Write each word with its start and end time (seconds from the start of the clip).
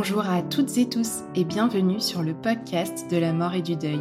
Bonjour 0.00 0.28
à 0.28 0.42
toutes 0.42 0.78
et 0.78 0.88
tous 0.88 1.24
et 1.34 1.42
bienvenue 1.42 1.98
sur 1.98 2.22
le 2.22 2.32
podcast 2.32 3.10
de 3.10 3.16
la 3.16 3.32
mort 3.32 3.54
et 3.54 3.62
du 3.62 3.74
deuil. 3.74 3.98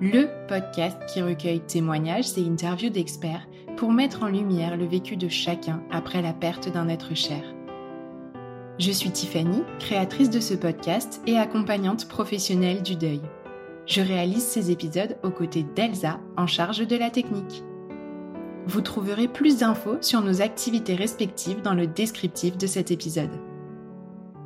Le 0.00 0.28
podcast 0.46 0.96
qui 1.12 1.20
recueille 1.20 1.58
témoignages 1.58 2.38
et 2.38 2.46
interviews 2.46 2.90
d'experts 2.90 3.48
pour 3.76 3.90
mettre 3.90 4.22
en 4.22 4.28
lumière 4.28 4.76
le 4.76 4.86
vécu 4.86 5.16
de 5.16 5.26
chacun 5.28 5.82
après 5.90 6.22
la 6.22 6.32
perte 6.32 6.72
d'un 6.72 6.88
être 6.88 7.16
cher. 7.16 7.42
Je 8.78 8.92
suis 8.92 9.10
Tiffany, 9.10 9.64
créatrice 9.80 10.30
de 10.30 10.38
ce 10.38 10.54
podcast 10.54 11.20
et 11.26 11.36
accompagnante 11.36 12.06
professionnelle 12.06 12.84
du 12.84 12.94
deuil. 12.94 13.20
Je 13.86 14.02
réalise 14.02 14.46
ces 14.46 14.70
épisodes 14.70 15.18
aux 15.24 15.32
côtés 15.32 15.66
d'Elsa 15.74 16.20
en 16.36 16.46
charge 16.46 16.86
de 16.86 16.96
la 16.96 17.10
technique. 17.10 17.64
Vous 18.68 18.82
trouverez 18.82 19.26
plus 19.26 19.58
d'infos 19.58 20.00
sur 20.00 20.20
nos 20.20 20.42
activités 20.42 20.94
respectives 20.94 21.60
dans 21.60 21.74
le 21.74 21.88
descriptif 21.88 22.56
de 22.56 22.68
cet 22.68 22.92
épisode. 22.92 23.49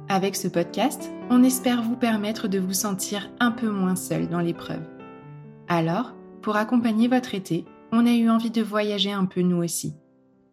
Avec 0.09 0.37
ce 0.37 0.49
podcast, 0.49 1.11
on 1.31 1.43
espère 1.43 1.83
vous 1.83 1.97
permettre 1.97 2.47
de 2.47 2.59
vous 2.59 2.75
sentir 2.75 3.31
un 3.41 3.51
peu 3.51 3.71
moins 3.71 3.97
seul 3.97 4.29
dans 4.29 4.41
l'épreuve. 4.41 4.87
Alors, 5.67 6.15
pour 6.43 6.57
accompagner 6.57 7.09
votre 7.09 7.35
été, 7.35 7.65
on 7.91 8.07
a 8.07 8.13
eu 8.13 8.29
envie 8.29 8.51
de 8.51 8.63
voyager 8.63 9.13
un 9.13 9.25
peu 9.25 9.41
nous 9.41 9.65
aussi. 9.65 9.95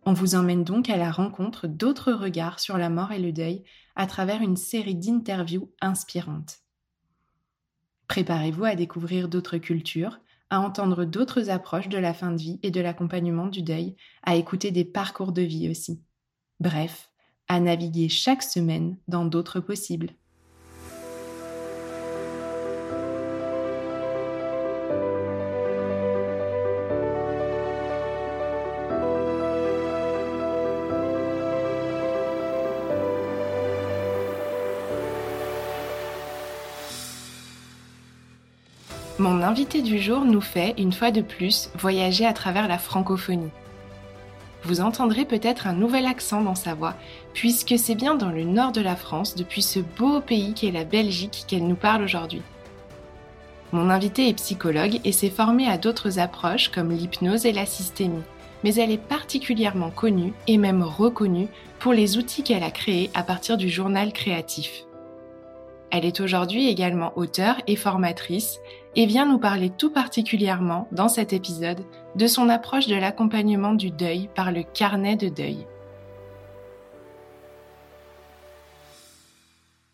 On 0.06 0.14
vous 0.14 0.36
emmène 0.36 0.64
donc 0.64 0.90
à 0.90 0.96
la 0.96 1.12
rencontre 1.12 1.68
d'autres 1.68 2.14
regards 2.14 2.62
sur 2.62 2.78
la 2.78 2.90
mort 2.90 3.12
et 3.12 3.20
le 3.20 3.34
deuil 3.34 3.64
à 3.98 4.08
travers 4.08 4.42
une 4.42 4.56
série 4.56 4.96
d'interviews 4.96 5.70
inspirantes. 5.82 6.60
Préparez-vous 8.08 8.64
à 8.64 8.76
découvrir 8.76 9.28
d'autres 9.28 9.58
cultures, 9.58 10.22
à 10.50 10.62
entendre 10.62 11.04
d'autres 11.04 11.50
approches 11.50 11.90
de 11.90 11.98
la 11.98 12.14
fin 12.14 12.32
de 12.32 12.42
vie 12.42 12.60
et 12.64 12.72
de 12.72 12.80
l'accompagnement 12.80 13.48
du 13.48 13.64
deuil, 13.64 13.98
à 14.24 14.38
écouter 14.38 14.72
des 14.72 14.86
parcours 14.86 15.34
de 15.34 15.42
vie 15.42 15.70
aussi. 15.70 16.02
Bref, 16.62 17.11
à 17.52 17.60
naviguer 17.60 18.08
chaque 18.08 18.44
semaine 18.44 18.96
dans 19.10 19.26
d'autres 19.26 19.60
possibles. 19.60 20.12
Mon 39.20 39.42
invité 39.44 39.82
du 39.82 40.00
jour 40.00 40.24
nous 40.24 40.40
fait, 40.40 40.74
une 40.78 40.94
fois 40.94 41.12
de 41.12 41.20
plus, 41.22 41.70
voyager 41.78 42.26
à 42.26 42.32
travers 42.32 42.70
la 42.70 42.78
francophonie 42.78 43.52
vous 44.64 44.82
entendrez 44.82 45.26
peut-être 45.26 45.68
un 45.68 45.74
nouvel 45.74 46.06
accent 46.06 46.42
dans 46.42 46.56
sa 46.56 46.74
voix, 46.74 46.96
puisque 47.34 47.78
c'est 47.78 47.96
bien 47.96 48.16
dans 48.16 48.30
le 48.30 48.44
nord 48.44 48.72
de 48.72 48.82
la 48.82 48.96
France, 48.96 49.36
depuis 49.36 49.62
ce 49.62 49.80
beau 49.80 50.22
pays 50.22 50.54
qu'est 50.54 50.72
la 50.72 50.84
Belgique, 50.84 51.46
qu'elle 51.48 51.68
nous 51.68 51.76
parle 51.76 52.04
aujourd'hui. 52.04 52.42
Mon 53.72 53.90
invitée 53.90 54.28
est 54.28 54.34
psychologue 54.34 55.00
et 55.04 55.12
s'est 55.12 55.30
formée 55.30 55.68
à 55.68 55.78
d'autres 55.78 56.20
approches 56.20 56.70
comme 56.70 56.92
l'hypnose 56.92 57.46
et 57.46 57.54
la 57.54 57.66
systémie, 57.66 58.24
mais 58.64 58.76
elle 58.76 58.92
est 58.92 58.98
particulièrement 58.98 59.90
connue 59.90 60.34
et 60.48 60.58
même 60.58 60.84
reconnue 60.84 61.48
pour 61.80 61.94
les 61.94 62.18
outils 62.18 62.44
qu'elle 62.44 62.64
a 62.64 62.72
créés 62.72 63.10
à 63.14 63.24
partir 63.24 63.58
du 63.58 63.70
journal 63.70 64.14
créatif. 64.14 64.86
Elle 65.92 66.06
est 66.06 66.22
aujourd'hui 66.22 66.70
également 66.70 67.12
auteure 67.18 67.62
et 67.68 67.76
formatrice 67.76 68.60
et 68.96 69.06
vient 69.06 69.26
nous 69.26 69.40
parler 69.40 69.70
tout 69.70 69.92
particulièrement 69.92 70.88
dans 70.94 71.10
cet 71.10 71.34
épisode 71.34 71.86
de 72.16 72.28
son 72.28 72.48
approche 72.48 72.88
de 72.88 72.96
l'accompagnement 72.96 73.74
du 73.74 73.92
deuil 73.92 74.30
par 74.34 74.54
le 74.54 74.64
carnet 74.64 75.18
de 75.18 75.28
deuil. 75.28 75.68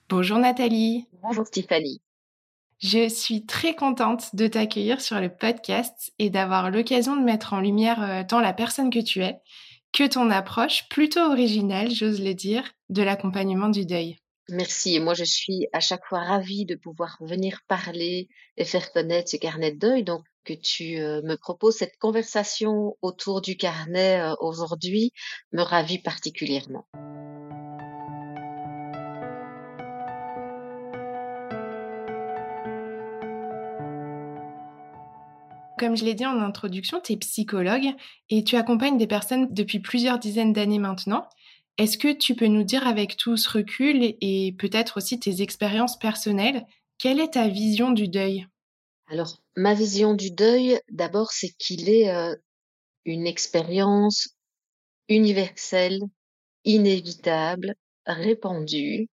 Bonjour 0.08 0.38
Nathalie. 0.38 1.08
Bonjour 1.24 1.50
Tiffany. 1.50 2.00
Je 2.80 3.10
suis 3.10 3.48
très 3.48 3.74
contente 3.74 4.36
de 4.36 4.46
t'accueillir 4.46 5.02
sur 5.02 5.20
le 5.20 5.30
podcast 5.30 6.14
et 6.20 6.30
d'avoir 6.30 6.70
l'occasion 6.70 7.16
de 7.16 7.24
mettre 7.24 7.54
en 7.54 7.60
lumière 7.60 8.04
euh, 8.04 8.24
tant 8.24 8.40
la 8.40 8.54
personne 8.54 8.92
que 8.92 9.04
tu 9.04 9.24
es 9.24 9.40
que 9.94 10.08
ton 10.08 10.30
approche 10.30 10.88
plutôt 10.90 11.22
originale, 11.22 11.90
j'ose 11.90 12.22
le 12.22 12.36
dire, 12.36 12.64
de 12.90 13.02
l'accompagnement 13.02 13.70
du 13.70 13.86
deuil. 13.86 14.20
Merci. 14.50 15.00
Moi, 15.02 15.14
je 15.14 15.26
suis 15.26 15.68
à 15.74 15.82
chaque 15.82 16.06
fois 16.06 16.20
ravie 16.20 16.66
de 16.66 16.76
pouvoir 16.76 17.18
venir 17.20 17.60
parler 17.68 18.30
et 18.56 18.64
faire 18.64 18.94
connaître 18.94 19.30
ce 19.30 19.38
carnet 19.38 19.72
de 19.72 19.80
deuil. 19.80 20.04
Donc, 20.04 20.24
que 20.46 20.54
tu 20.54 20.98
euh, 21.00 21.22
me 21.24 21.36
proposes 21.36 21.76
cette 21.76 21.98
conversation 21.98 22.96
autour 23.02 23.42
du 23.42 23.58
carnet 23.58 24.22
euh, 24.22 24.34
aujourd'hui 24.40 25.12
me 25.52 25.62
ravit 25.62 26.00
particulièrement. 26.00 26.88
Comme 35.78 35.96
je 35.96 36.06
l'ai 36.06 36.16
dit 36.16 36.26
en 36.26 36.40
introduction, 36.40 37.00
tu 37.04 37.14
es 37.14 37.18
psychologue 37.18 37.94
et 38.30 38.44
tu 38.44 38.56
accompagnes 38.56 38.98
des 38.98 39.06
personnes 39.06 39.48
depuis 39.52 39.80
plusieurs 39.80 40.18
dizaines 40.18 40.54
d'années 40.54 40.80
maintenant. 40.80 41.28
Est-ce 41.78 42.00
que 42.00 42.12
tu 42.12 42.36
peux 42.36 42.48
nous 42.48 42.64
dire 42.64 42.88
avec 42.88 43.18
tout 43.18 43.38
ce 43.38 43.50
recul 43.50 44.16
et 44.20 44.56
peut-être 44.58 44.98
aussi 44.98 45.20
tes 45.20 45.44
expériences 45.44 45.98
personnelles, 46.00 46.66
quelle 46.98 47.20
est 47.20 47.34
ta 47.34 47.48
vision 47.48 47.92
du 47.92 48.08
deuil? 48.08 48.48
Alors, 49.06 49.42
ma 49.56 49.76
vision 49.76 50.16
du 50.16 50.32
deuil, 50.32 50.82
d'abord, 50.90 51.32
c'est 51.32 51.52
qu'il 51.52 51.88
est 51.88 52.10
euh, 52.10 52.36
une 53.06 53.28
expérience 53.28 54.30
universelle, 55.08 56.02
inévitable, 56.66 57.76
répandue. 58.08 59.08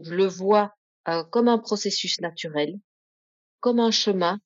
Je 0.00 0.14
le 0.14 0.26
vois 0.26 0.72
euh, 1.08 1.24
comme 1.24 1.48
un 1.48 1.58
processus 1.58 2.20
naturel, 2.20 2.78
comme 3.60 3.80
un 3.80 3.90
chemin 3.90 4.40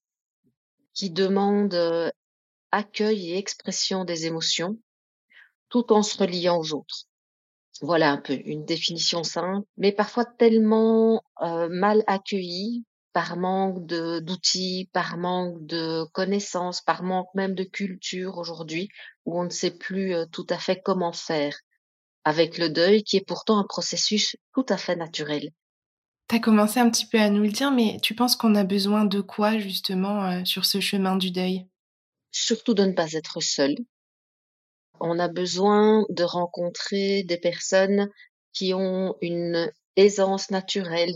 qui 0.95 1.11
demande 1.11 1.75
euh, 1.75 2.11
accueil 2.73 3.31
et 3.31 3.39
expression 3.39 4.05
des 4.05 4.27
émotions, 4.27 4.79
tout 5.69 5.93
en 5.93 6.03
se 6.03 6.19
reliant 6.19 6.59
aux 6.59 6.75
autres. 6.75 7.07
Voilà 7.81 8.13
un 8.13 8.19
peu 8.19 8.39
une 8.45 8.65
définition 8.65 9.25
simple, 9.25 9.67
mais 9.77 9.93
parfois 9.93 10.25
tellement 10.25 11.23
euh, 11.43 11.69
mal 11.71 12.05
accueillie 12.07 12.85
par 13.13 13.37
manque 13.37 13.85
de 13.87 14.21
d'outils, 14.21 14.89
par 14.93 15.17
manque 15.17 15.65
de 15.67 16.05
connaissances, 16.13 16.81
par 16.81 17.03
manque 17.03 17.29
même 17.35 17.55
de 17.55 17.65
culture 17.65 18.39
aujourd'hui, 18.39 18.89
où 19.25 19.39
on 19.39 19.45
ne 19.45 19.51
sait 19.51 19.77
plus 19.77 20.15
tout 20.31 20.47
à 20.49 20.59
fait 20.59 20.81
comment 20.83 21.13
faire 21.13 21.55
avec 22.25 22.59
le 22.59 22.69
deuil, 22.71 23.03
qui 23.03 23.17
est 23.17 23.27
pourtant 23.27 23.59
un 23.59 23.65
processus 23.65 24.37
tout 24.55 24.67
à 24.69 24.77
fait 24.77 24.97
naturel. 24.97 25.51
Tu 26.29 26.37
as 26.37 26.41
commencé 26.41 26.81
un 26.81 26.91
petit 26.91 27.07
peu 27.07 27.19
à 27.19 27.31
nous 27.31 27.43
le 27.43 27.51
dire, 27.51 27.71
mais 27.71 27.99
tu 28.03 28.15
penses 28.15 28.37
qu'on 28.37 28.55
a 28.55 28.65
besoin 28.65 29.05
de 29.05 29.21
quoi 29.21 29.59
justement 29.59 30.25
euh, 30.25 30.45
sur 30.45 30.65
ce 30.65 30.81
chemin 30.81 31.17
du 31.17 31.31
deuil? 31.31 31.67
Surtout 32.31 32.75
de 32.75 32.85
ne 32.85 32.93
pas 32.93 33.13
être 33.13 33.41
seul, 33.43 33.77
on 35.01 35.19
a 35.19 35.29
besoin 35.29 36.05
de 36.09 36.25
rencontrer 36.25 37.23
des 37.25 37.39
personnes 37.39 38.09
qui 38.53 38.75
ont 38.75 39.17
une 39.21 39.71
aisance 39.97 40.51
naturelle 40.51 41.15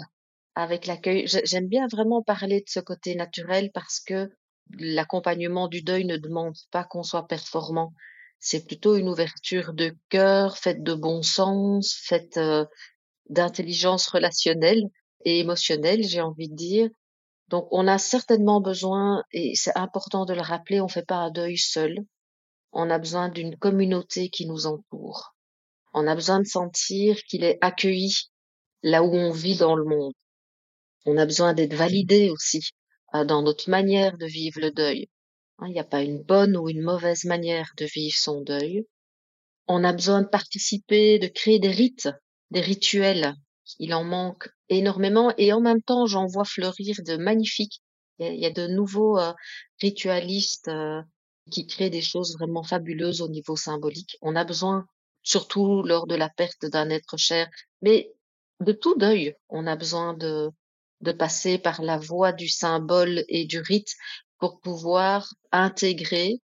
avec 0.55 0.87
l'accueil. 0.87 1.27
J'aime 1.27 1.69
bien 1.69 1.87
vraiment 1.87 2.23
parler 2.23 2.61
de 2.61 2.69
ce 2.69 2.81
côté 2.81 3.15
naturel 3.15 3.71
parce 3.73 4.01
que 4.01 4.31
l'accompagnement 4.79 5.69
du 5.69 5.83
deuil 5.83 6.05
ne 6.05 6.17
demande 6.17 6.57
pas 6.71 6.85
qu'on 6.85 7.03
soit 7.03 7.29
performant. 7.29 7.93
C'est 8.39 8.67
plutôt 8.67 8.97
une 8.97 9.09
ouverture 9.09 9.73
de 9.73 9.95
cœur, 10.09 10.59
faite 10.59 10.83
de 10.83 10.95
bon 10.95 11.23
sens, 11.23 11.95
faite 12.03 12.37
euh, 12.37 12.65
d'intelligence 13.29 14.09
relationnelle 14.09 14.83
et 15.25 15.41
émotionnelle, 15.41 16.05
j'ai 16.05 16.21
envie 16.21 16.49
de 16.49 16.55
dire. 16.55 16.89
Donc 17.49 17.69
on 17.71 17.87
a 17.87 17.99
certainement 17.99 18.61
besoin, 18.61 19.23
et 19.33 19.53
c'est 19.55 19.77
important 19.77 20.25
de 20.25 20.35
le 20.35 20.41
rappeler, 20.41 20.81
on 20.81 20.89
fait 20.89 21.05
pas 21.07 21.17
un 21.17 21.31
deuil 21.31 21.57
seul. 21.57 21.99
On 22.79 22.91
a 22.91 22.99
besoin 22.99 23.31
d'une 23.31 23.57
communauté 23.57 24.29
qui 24.29 24.45
nous 24.45 24.67
entoure. 24.67 25.35
On 25.95 26.07
a 26.07 26.15
besoin 26.15 26.41
de 26.41 26.47
sentir 26.47 27.17
qu'il 27.23 27.43
est 27.43 27.57
accueilli 27.63 28.13
là 28.83 29.03
où 29.03 29.15
on 29.15 29.31
vit 29.31 29.57
dans 29.57 29.77
le 29.77 29.85
monde. 29.85 30.13
On 31.07 31.17
a 31.17 31.25
besoin 31.25 31.55
d'être 31.55 31.73
validé 31.73 32.29
aussi 32.29 32.69
euh, 33.15 33.25
dans 33.25 33.41
notre 33.41 33.71
manière 33.71 34.19
de 34.19 34.27
vivre 34.27 34.61
le 34.61 34.73
deuil. 34.73 35.09
Hein, 35.57 35.69
il 35.69 35.73
n'y 35.73 35.81
a 35.81 35.85
pas 35.85 36.03
une 36.03 36.23
bonne 36.23 36.55
ou 36.55 36.69
une 36.69 36.83
mauvaise 36.83 37.25
manière 37.25 37.73
de 37.79 37.87
vivre 37.87 38.15
son 38.15 38.43
deuil. 38.43 38.85
On 39.69 39.83
a 39.83 39.95
besoin 39.95 40.21
de 40.21 40.29
participer, 40.29 41.19
de 41.19 41.29
créer 41.29 41.59
des 41.59 41.71
rites, 41.71 42.11
des 42.51 42.61
rituels. 42.61 43.33
Il 43.79 43.95
en 43.95 44.05
manque 44.05 44.51
énormément 44.69 45.33
et 45.39 45.51
en 45.55 45.63
même 45.63 45.81
temps, 45.81 46.05
j'en 46.05 46.27
vois 46.27 46.45
fleurir 46.45 46.97
de 47.07 47.17
magnifiques. 47.17 47.81
Il 48.19 48.39
y 48.39 48.45
a, 48.45 48.51
de 48.51 48.67
nouveaux 48.67 49.19
euh, 49.19 49.33
ritualistes 49.81 50.69
euh, 50.69 51.01
qui 51.51 51.67
créent 51.67 51.91
des 51.91 52.03
choses 52.03 52.35
vraiment 52.39 52.63
fabuleuses 52.63 53.21
au 53.21 53.29
niveau 53.29 53.57
symbolique. 53.57 54.17
On 54.23 54.37
a 54.37 54.45
besoin, 54.45 54.87
surtout 55.23 55.83
lors 55.83 56.07
de 56.07 56.15
la 56.15 56.29
perte 56.29 56.67
d'un 56.67 56.91
être 56.91 57.17
cher, 57.17 57.49
mais 57.83 58.13
de 58.61 58.73
tout 58.73 58.97
deuil, 58.97 59.35
on 59.49 59.67
a 59.67 59.77
besoin 59.77 60.15
de, 60.15 60.51
de 61.01 61.13
passer 61.13 61.59
par 61.59 61.83
la 61.83 61.99
voie 61.99 62.33
du 62.33 62.49
symbole 62.49 63.25
et 63.29 63.45
du 63.45 63.61
rite 63.61 63.95
pour 64.39 64.61
pouvoir 64.61 65.33
intégrer 65.53 66.41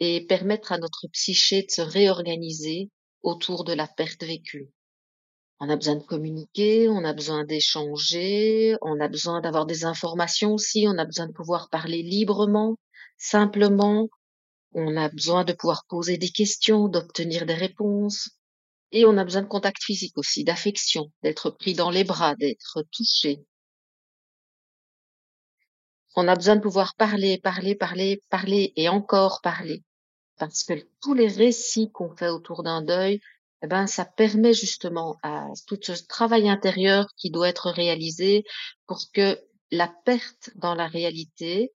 et 0.00 0.26
permettre 0.26 0.72
à 0.72 0.78
notre 0.78 1.08
psyché 1.08 1.62
de 1.62 1.70
se 1.70 1.82
réorganiser 1.82 2.90
autour 3.22 3.64
de 3.64 3.72
la 3.72 3.86
perte 3.88 4.24
vécue. 4.24 4.70
On 5.60 5.68
a 5.68 5.76
besoin 5.76 5.96
de 5.96 6.04
communiquer, 6.04 6.88
on 6.88 7.04
a 7.04 7.12
besoin 7.12 7.44
d'échanger, 7.44 8.76
on 8.80 9.00
a 9.00 9.08
besoin 9.08 9.40
d'avoir 9.40 9.66
des 9.66 9.84
informations 9.84 10.54
aussi, 10.54 10.86
on 10.86 10.96
a 10.98 11.04
besoin 11.04 11.26
de 11.26 11.32
pouvoir 11.32 11.68
parler 11.68 12.02
librement, 12.02 12.76
simplement, 13.16 14.08
on 14.72 14.96
a 14.96 15.08
besoin 15.08 15.44
de 15.44 15.52
pouvoir 15.52 15.84
poser 15.88 16.18
des 16.18 16.30
questions, 16.30 16.88
d'obtenir 16.88 17.46
des 17.46 17.54
réponses, 17.54 18.30
et 18.92 19.04
on 19.04 19.16
a 19.18 19.24
besoin 19.24 19.42
de 19.42 19.48
contact 19.48 19.82
physique 19.82 20.16
aussi, 20.16 20.44
d'affection, 20.44 21.12
d'être 21.22 21.50
pris 21.50 21.74
dans 21.74 21.90
les 21.90 22.04
bras, 22.04 22.34
d'être 22.36 22.84
touché. 22.92 23.44
On 26.16 26.26
a 26.26 26.34
besoin 26.34 26.56
de 26.56 26.62
pouvoir 26.62 26.94
parler, 26.96 27.38
parler, 27.38 27.74
parler, 27.74 28.22
parler 28.30 28.72
et 28.76 28.88
encore 28.88 29.40
parler 29.42 29.82
parce 30.38 30.62
que 30.62 30.74
tous 31.02 31.14
les 31.14 31.28
récits 31.28 31.90
qu'on 31.92 32.16
fait 32.16 32.28
autour 32.28 32.62
d'un 32.62 32.82
deuil, 32.82 33.20
eh 33.62 33.66
ben, 33.66 33.86
ça 33.86 34.04
permet 34.04 34.54
justement 34.54 35.18
à 35.22 35.48
tout 35.66 35.78
ce 35.82 35.92
travail 36.06 36.48
intérieur 36.48 37.08
qui 37.16 37.30
doit 37.30 37.48
être 37.48 37.70
réalisé 37.70 38.44
pour 38.86 39.00
que 39.12 39.38
la 39.70 39.92
perte 40.04 40.50
dans 40.54 40.74
la 40.74 40.86
réalité, 40.86 41.72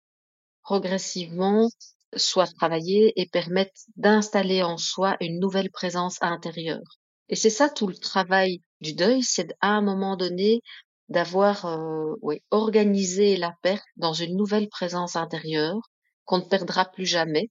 progressivement, 0.61 1.69
soit 2.15 2.47
travaillée 2.55 3.13
et 3.15 3.27
permette 3.27 3.75
d'installer 3.95 4.63
en 4.63 4.77
soi 4.77 5.17
une 5.21 5.39
nouvelle 5.39 5.71
présence 5.71 6.17
intérieure. 6.21 6.99
Et 7.29 7.35
c'est 7.35 7.49
ça 7.49 7.69
tout 7.69 7.87
le 7.87 7.95
travail 7.95 8.61
du 8.81 8.93
deuil, 8.93 9.23
c'est 9.23 9.55
à 9.61 9.69
un 9.69 9.81
moment 9.81 10.17
donné 10.17 10.61
d'avoir 11.09 11.65
euh, 11.65 12.13
organisé 12.51 13.37
la 13.37 13.53
perte 13.61 13.85
dans 13.97 14.13
une 14.13 14.35
nouvelle 14.35 14.69
présence 14.69 15.15
intérieure 15.15 15.79
qu'on 16.25 16.39
ne 16.39 16.43
perdra 16.45 16.85
plus 16.85 17.05
jamais 17.05 17.49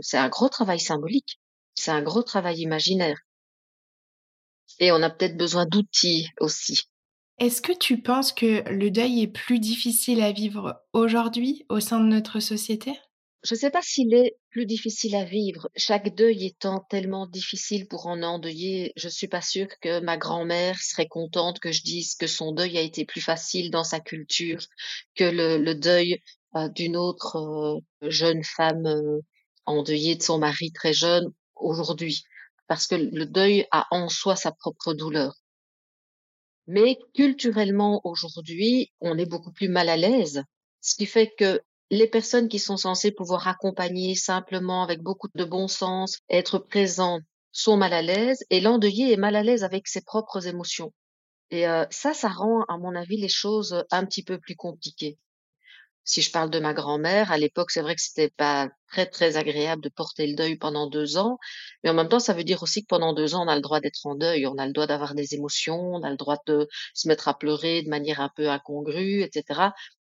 c'est 0.00 0.18
un 0.18 0.28
gros 0.28 0.48
travail 0.48 0.80
symbolique, 0.80 1.38
c'est 1.74 1.90
un 1.90 2.02
gros 2.02 2.22
travail 2.22 2.60
imaginaire. 2.60 3.18
Et 4.78 4.90
on 4.92 5.02
a 5.02 5.10
peut-être 5.10 5.36
besoin 5.36 5.66
d'outils 5.66 6.28
aussi. 6.40 6.84
Est-ce 7.38 7.60
que 7.60 7.76
tu 7.76 8.00
penses 8.00 8.32
que 8.32 8.68
le 8.70 8.90
deuil 8.90 9.22
est 9.22 9.28
plus 9.28 9.58
difficile 9.58 10.22
à 10.22 10.32
vivre 10.32 10.82
aujourd'hui 10.92 11.66
au 11.68 11.80
sein 11.80 12.00
de 12.00 12.06
notre 12.06 12.40
société? 12.40 12.98
Je 13.42 13.54
ne 13.54 13.58
sais 13.58 13.70
pas 13.70 13.82
s'il 13.82 14.14
est 14.14 14.36
plus 14.50 14.66
difficile 14.66 15.16
à 15.16 15.24
vivre. 15.24 15.68
Chaque 15.76 16.14
deuil 16.14 16.46
étant 16.46 16.78
tellement 16.88 17.26
difficile 17.26 17.88
pour 17.88 18.06
en 18.06 18.22
endeuiller, 18.22 18.92
je 18.94 19.08
suis 19.08 19.26
pas 19.26 19.40
sûre 19.40 19.66
que 19.80 19.98
ma 19.98 20.16
grand-mère 20.16 20.78
serait 20.80 21.08
contente 21.08 21.58
que 21.58 21.72
je 21.72 21.82
dise 21.82 22.14
que 22.14 22.28
son 22.28 22.52
deuil 22.52 22.78
a 22.78 22.82
été 22.82 23.04
plus 23.04 23.20
facile 23.20 23.72
dans 23.72 23.82
sa 23.82 23.98
culture 23.98 24.60
que 25.16 25.24
le, 25.24 25.74
deuil 25.74 26.20
euh, 26.54 26.68
d'une 26.68 26.96
autre 26.96 27.36
euh, 27.36 28.08
jeune 28.08 28.44
femme 28.44 28.86
euh, 28.86 29.20
endeuillée 29.66 30.14
de 30.14 30.22
son 30.22 30.38
mari 30.38 30.70
très 30.70 30.92
jeune 30.92 31.26
aujourd'hui, 31.56 32.22
parce 32.68 32.86
que 32.86 32.94
le 32.94 33.26
deuil 33.26 33.66
a 33.72 33.88
en 33.90 34.08
soi 34.08 34.36
sa 34.36 34.52
propre 34.52 34.94
douleur. 34.94 35.34
Mais 36.68 36.96
culturellement 37.14 38.00
aujourd'hui, 38.04 38.92
on 39.00 39.18
est 39.18 39.26
beaucoup 39.26 39.52
plus 39.52 39.68
mal 39.68 39.88
à 39.88 39.96
l'aise, 39.96 40.44
ce 40.80 40.94
qui 40.94 41.06
fait 41.06 41.32
que 41.36 41.60
les 41.92 42.08
personnes 42.08 42.48
qui 42.48 42.58
sont 42.58 42.76
censées 42.76 43.12
pouvoir 43.12 43.46
accompagner 43.46 44.14
simplement 44.14 44.82
avec 44.82 45.00
beaucoup 45.00 45.28
de 45.34 45.44
bon 45.44 45.68
sens, 45.68 46.18
être 46.28 46.58
présentes, 46.58 47.22
sont 47.52 47.76
mal 47.76 47.92
à 47.92 48.02
l'aise 48.02 48.44
et 48.50 48.60
l'endeuillé 48.60 49.12
est 49.12 49.18
mal 49.18 49.36
à 49.36 49.42
l'aise 49.42 49.62
avec 49.62 49.86
ses 49.86 50.00
propres 50.00 50.46
émotions. 50.48 50.92
Et 51.50 51.68
euh, 51.68 51.84
ça, 51.90 52.14
ça 52.14 52.28
rend, 52.28 52.64
à 52.68 52.78
mon 52.78 52.94
avis, 52.96 53.18
les 53.18 53.28
choses 53.28 53.84
un 53.90 54.06
petit 54.06 54.24
peu 54.24 54.38
plus 54.38 54.56
compliquées 54.56 55.18
si 56.04 56.22
je 56.22 56.30
parle 56.32 56.50
de 56.50 56.58
ma 56.58 56.74
grand-mère, 56.74 57.30
à 57.30 57.38
l'époque, 57.38 57.70
c'est 57.70 57.80
vrai 57.82 57.94
que 57.94 58.02
c'était 58.02 58.30
pas 58.30 58.68
très, 58.88 59.06
très 59.06 59.36
agréable 59.36 59.82
de 59.82 59.88
porter 59.88 60.26
le 60.26 60.34
deuil 60.34 60.56
pendant 60.56 60.88
deux 60.88 61.16
ans, 61.16 61.38
mais 61.84 61.90
en 61.90 61.94
même 61.94 62.08
temps, 62.08 62.18
ça 62.18 62.32
veut 62.32 62.44
dire 62.44 62.62
aussi 62.62 62.82
que 62.82 62.88
pendant 62.88 63.12
deux 63.12 63.34
ans, 63.34 63.44
on 63.44 63.48
a 63.48 63.54
le 63.54 63.60
droit 63.60 63.80
d'être 63.80 64.04
en 64.06 64.14
deuil, 64.14 64.46
on 64.46 64.58
a 64.58 64.66
le 64.66 64.72
droit 64.72 64.86
d'avoir 64.86 65.14
des 65.14 65.34
émotions, 65.34 65.80
on 65.80 66.02
a 66.02 66.10
le 66.10 66.16
droit 66.16 66.38
de 66.46 66.68
se 66.94 67.08
mettre 67.08 67.28
à 67.28 67.38
pleurer 67.38 67.82
de 67.82 67.88
manière 67.88 68.20
un 68.20 68.30
peu 68.34 68.48
incongrue, 68.48 69.22
etc. 69.22 69.70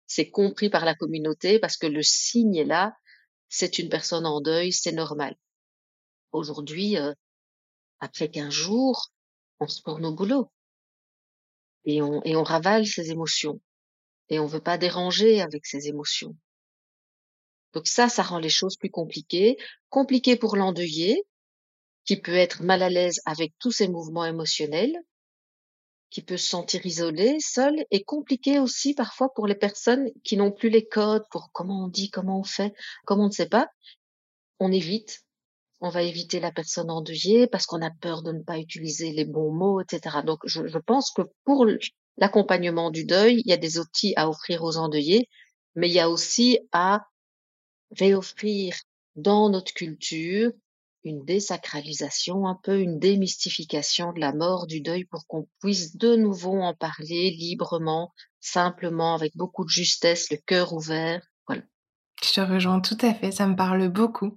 C'est 0.08 0.30
compris 0.30 0.70
par 0.70 0.84
la 0.84 0.96
communauté 0.96 1.60
parce 1.60 1.76
que 1.76 1.86
le 1.86 2.02
signe 2.02 2.56
est 2.56 2.64
là, 2.64 2.96
c'est 3.48 3.78
une 3.78 3.88
personne 3.88 4.26
en 4.26 4.40
deuil, 4.40 4.72
c'est 4.72 4.92
normal. 4.92 5.36
Aujourd'hui, 6.32 6.96
euh, 6.96 7.12
après 8.00 8.30
15 8.30 8.52
jours, 8.52 9.12
on 9.60 9.68
se 9.68 9.82
tourne 9.82 10.04
au 10.06 10.14
boulot 10.14 10.50
et 11.84 12.02
on, 12.02 12.22
et 12.24 12.34
on 12.34 12.42
ravale 12.42 12.86
ses 12.86 13.10
émotions 13.10 13.60
et 14.28 14.38
on 14.38 14.46
veut 14.46 14.60
pas 14.60 14.78
déranger 14.78 15.40
avec 15.40 15.66
ses 15.66 15.88
émotions. 15.88 16.36
Donc 17.72 17.86
ça, 17.86 18.08
ça 18.08 18.22
rend 18.22 18.38
les 18.38 18.48
choses 18.48 18.76
plus 18.76 18.90
compliquées. 18.90 19.56
Compliquées 19.90 20.36
pour 20.36 20.56
l'endeuillé, 20.56 21.22
qui 22.04 22.16
peut 22.16 22.34
être 22.34 22.62
mal 22.62 22.82
à 22.82 22.88
l'aise 22.88 23.20
avec 23.26 23.52
tous 23.58 23.72
ses 23.72 23.88
mouvements 23.88 24.24
émotionnels, 24.24 24.96
qui 26.10 26.22
peut 26.22 26.36
se 26.36 26.48
sentir 26.48 26.84
isolé, 26.86 27.38
seul, 27.40 27.84
et 27.90 28.02
compliqué 28.02 28.58
aussi 28.58 28.94
parfois 28.94 29.32
pour 29.34 29.46
les 29.46 29.54
personnes 29.54 30.10
qui 30.24 30.36
n'ont 30.36 30.52
plus 30.52 30.70
les 30.70 30.86
codes 30.86 31.24
pour 31.30 31.50
comment 31.52 31.84
on 31.84 31.88
dit, 31.88 32.10
comment 32.10 32.40
on 32.40 32.44
fait, 32.44 32.72
comment 33.04 33.24
on 33.24 33.28
ne 33.28 33.32
sait 33.32 33.48
pas. 33.48 33.68
On 34.58 34.72
évite, 34.72 35.20
on 35.80 35.90
va 35.90 36.02
éviter 36.02 36.40
la 36.40 36.50
personne 36.50 36.90
endeuillée 36.90 37.46
parce 37.46 37.66
qu'on 37.66 37.82
a 37.82 37.90
peur 37.90 38.22
de 38.22 38.32
ne 38.32 38.42
pas 38.42 38.58
utiliser 38.58 39.12
les 39.12 39.24
bons 39.24 39.52
mots, 39.52 39.80
etc. 39.80 40.18
Donc 40.24 40.40
je, 40.44 40.66
je 40.66 40.78
pense 40.78 41.12
que 41.12 41.22
pour 41.44 41.66
l'accompagnement 42.16 42.90
du 42.90 43.04
deuil, 43.04 43.42
il 43.44 43.50
y 43.50 43.52
a 43.52 43.58
des 43.58 43.78
outils 43.78 44.14
à 44.16 44.28
offrir 44.28 44.64
aux 44.64 44.76
endeuillés, 44.76 45.28
mais 45.74 45.88
il 45.88 45.94
y 45.94 46.00
a 46.00 46.10
aussi 46.10 46.58
à 46.72 47.06
réoffrir 47.96 48.74
dans 49.14 49.50
notre 49.50 49.72
culture 49.72 50.52
une 51.04 51.24
désacralisation, 51.24 52.46
un 52.46 52.58
peu 52.62 52.80
une 52.80 52.98
démystification 52.98 54.12
de 54.12 54.20
la 54.20 54.32
mort, 54.32 54.66
du 54.66 54.80
deuil, 54.80 55.04
pour 55.04 55.26
qu'on 55.26 55.48
puisse 55.60 55.96
de 55.96 56.16
nouveau 56.16 56.60
en 56.60 56.74
parler 56.74 57.30
librement, 57.30 58.12
simplement, 58.40 59.14
avec 59.14 59.36
beaucoup 59.36 59.64
de 59.64 59.70
justesse, 59.70 60.30
le 60.30 60.38
cœur 60.38 60.72
ouvert. 60.72 61.22
Voilà. 61.46 61.62
Je 62.22 62.32
te 62.32 62.40
rejoins 62.40 62.80
tout 62.80 62.98
à 63.00 63.14
fait, 63.14 63.30
ça 63.30 63.46
me 63.46 63.56
parle 63.56 63.88
beaucoup. 63.88 64.36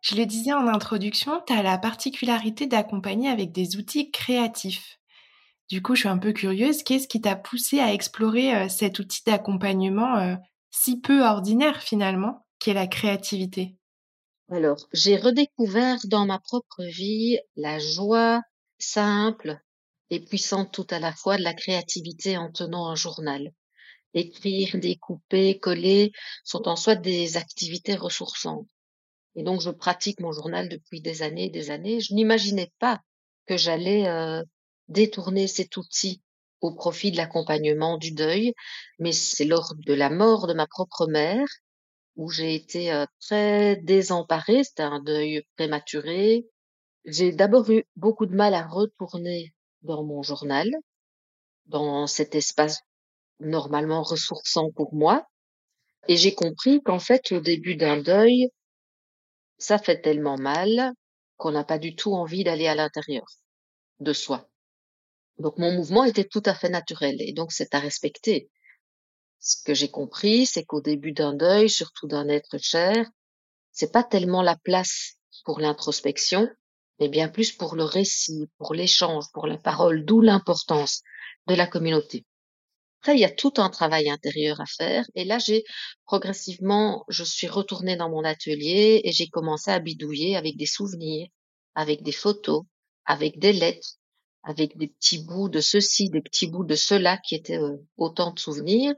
Je 0.00 0.14
le 0.14 0.24
disais 0.24 0.54
en 0.54 0.66
introduction, 0.68 1.42
tu 1.46 1.52
as 1.52 1.62
la 1.62 1.76
particularité 1.76 2.66
d'accompagner 2.66 3.28
avec 3.28 3.52
des 3.52 3.76
outils 3.76 4.10
créatifs. 4.10 4.98
Du 5.68 5.82
coup, 5.82 5.94
je 5.94 6.00
suis 6.00 6.08
un 6.08 6.18
peu 6.18 6.32
curieuse, 6.32 6.82
qu'est-ce 6.82 7.08
qui 7.08 7.20
t'a 7.20 7.36
poussé 7.36 7.78
à 7.78 7.92
explorer 7.92 8.54
euh, 8.54 8.68
cet 8.68 8.98
outil 9.00 9.22
d'accompagnement 9.26 10.16
euh, 10.16 10.34
si 10.70 10.98
peu 10.98 11.22
ordinaire 11.22 11.82
finalement, 11.82 12.46
qui 12.58 12.70
est 12.70 12.74
la 12.74 12.86
créativité? 12.86 13.76
Alors, 14.50 14.88
j'ai 14.94 15.16
redécouvert 15.16 15.98
dans 16.06 16.24
ma 16.24 16.38
propre 16.38 16.82
vie 16.84 17.38
la 17.56 17.78
joie 17.78 18.40
simple 18.78 19.60
et 20.08 20.24
puissante 20.24 20.72
tout 20.72 20.86
à 20.88 20.98
la 20.98 21.12
fois 21.12 21.36
de 21.36 21.42
la 21.42 21.52
créativité 21.52 22.38
en 22.38 22.50
tenant 22.50 22.88
un 22.88 22.94
journal. 22.94 23.52
Écrire, 24.14 24.78
découper, 24.78 25.58
coller 25.58 26.12
sont 26.44 26.66
en 26.66 26.76
soi 26.76 26.94
des 26.94 27.36
activités 27.36 27.94
ressourçantes. 27.94 28.66
Et 29.34 29.42
donc, 29.42 29.60
je 29.60 29.70
pratique 29.70 30.20
mon 30.20 30.32
journal 30.32 30.70
depuis 30.70 31.02
des 31.02 31.20
années 31.20 31.46
et 31.46 31.50
des 31.50 31.70
années. 31.70 32.00
Je 32.00 32.14
n'imaginais 32.14 32.72
pas 32.78 33.00
que 33.46 33.58
j'allais 33.58 34.08
euh, 34.08 34.42
détourner 34.88 35.46
cet 35.46 35.76
outil 35.76 36.22
au 36.60 36.74
profit 36.74 37.12
de 37.12 37.16
l'accompagnement 37.16 37.98
du 37.98 38.12
deuil, 38.12 38.52
mais 38.98 39.12
c'est 39.12 39.44
lors 39.44 39.74
de 39.76 39.94
la 39.94 40.10
mort 40.10 40.46
de 40.46 40.54
ma 40.54 40.66
propre 40.66 41.06
mère 41.06 41.46
où 42.16 42.30
j'ai 42.30 42.54
été 42.54 42.92
euh, 42.92 43.06
très 43.20 43.76
désemparée. 43.76 44.64
C'était 44.64 44.82
un 44.82 45.00
deuil 45.00 45.42
prématuré. 45.56 46.46
J'ai 47.04 47.32
d'abord 47.32 47.70
eu 47.70 47.84
beaucoup 47.96 48.26
de 48.26 48.34
mal 48.34 48.54
à 48.54 48.66
retourner 48.66 49.54
dans 49.82 50.04
mon 50.04 50.22
journal, 50.22 50.68
dans 51.66 52.06
cet 52.06 52.34
espace 52.34 52.80
normalement 53.40 54.02
ressourçant 54.02 54.70
pour 54.72 54.94
moi. 54.94 55.26
Et 56.08 56.16
j'ai 56.16 56.34
compris 56.34 56.82
qu'en 56.82 56.98
fait, 56.98 57.32
au 57.32 57.40
début 57.40 57.76
d'un 57.76 57.98
deuil, 57.98 58.48
ça 59.58 59.78
fait 59.78 60.00
tellement 60.00 60.38
mal 60.38 60.92
qu'on 61.36 61.52
n'a 61.52 61.64
pas 61.64 61.78
du 61.78 61.94
tout 61.94 62.14
envie 62.14 62.44
d'aller 62.44 62.66
à 62.66 62.74
l'intérieur 62.74 63.26
de 64.00 64.12
soi. 64.12 64.47
Donc 65.38 65.58
mon 65.58 65.72
mouvement 65.72 66.04
était 66.04 66.24
tout 66.24 66.42
à 66.44 66.54
fait 66.54 66.68
naturel 66.68 67.16
et 67.20 67.32
donc 67.32 67.52
c'est 67.52 67.74
à 67.74 67.78
respecter. 67.78 68.50
Ce 69.40 69.62
que 69.64 69.74
j'ai 69.74 69.90
compris, 69.90 70.46
c'est 70.46 70.64
qu'au 70.64 70.80
début 70.80 71.12
d'un 71.12 71.32
deuil, 71.32 71.70
surtout 71.70 72.08
d'un 72.08 72.28
être 72.28 72.58
cher, 72.58 73.08
c'est 73.72 73.92
pas 73.92 74.02
tellement 74.02 74.42
la 74.42 74.56
place 74.56 75.14
pour 75.44 75.60
l'introspection, 75.60 76.48
mais 76.98 77.08
bien 77.08 77.28
plus 77.28 77.52
pour 77.52 77.76
le 77.76 77.84
récit, 77.84 78.48
pour 78.58 78.74
l'échange, 78.74 79.26
pour 79.32 79.46
la 79.46 79.56
parole, 79.56 80.04
d'où 80.04 80.20
l'importance 80.20 81.02
de 81.46 81.54
la 81.54 81.66
communauté. 81.66 82.24
Après, 83.00 83.14
il 83.14 83.20
y 83.20 83.24
a 83.24 83.30
tout 83.30 83.52
un 83.58 83.70
travail 83.70 84.10
intérieur 84.10 84.60
à 84.60 84.66
faire. 84.66 85.04
Et 85.14 85.24
là, 85.24 85.38
j'ai 85.38 85.62
progressivement, 86.04 87.04
je 87.08 87.22
suis 87.22 87.46
retournée 87.46 87.96
dans 87.96 88.10
mon 88.10 88.24
atelier 88.24 89.00
et 89.04 89.12
j'ai 89.12 89.28
commencé 89.28 89.70
à 89.70 89.78
bidouiller 89.78 90.36
avec 90.36 90.56
des 90.56 90.66
souvenirs, 90.66 91.28
avec 91.76 92.02
des 92.02 92.12
photos, 92.12 92.64
avec 93.04 93.38
des 93.38 93.52
lettres, 93.52 93.97
avec 94.42 94.76
des 94.76 94.88
petits 94.88 95.24
bouts 95.24 95.48
de 95.48 95.60
ceci, 95.60 96.10
des 96.10 96.22
petits 96.22 96.46
bouts 96.46 96.64
de 96.64 96.74
cela 96.74 97.18
qui 97.18 97.34
étaient 97.34 97.58
euh, 97.58 97.76
autant 97.96 98.32
de 98.32 98.38
souvenirs. 98.38 98.94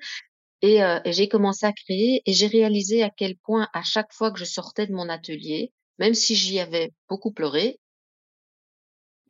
Et, 0.63 0.83
euh, 0.83 1.01
j'ai 1.07 1.29
commencé 1.29 1.67
à 1.67 1.73
créer 1.73 2.23
et 2.27 2.33
j'ai 2.33 2.47
réalisé 2.47 3.03
à 3.03 3.11
quel 3.11 3.37
point 3.39 3.69
à 3.73 3.83
chaque 3.83 4.13
fois 4.13 4.31
que 4.31 4.39
je 4.39 4.45
sortais 4.45 4.87
de 4.87 4.93
mon 4.93 5.09
atelier, 5.09 5.73
même 5.99 6.15
si 6.15 6.35
j'y 6.35 6.61
avais 6.61 6.93
beaucoup 7.09 7.33
pleuré, 7.33 7.81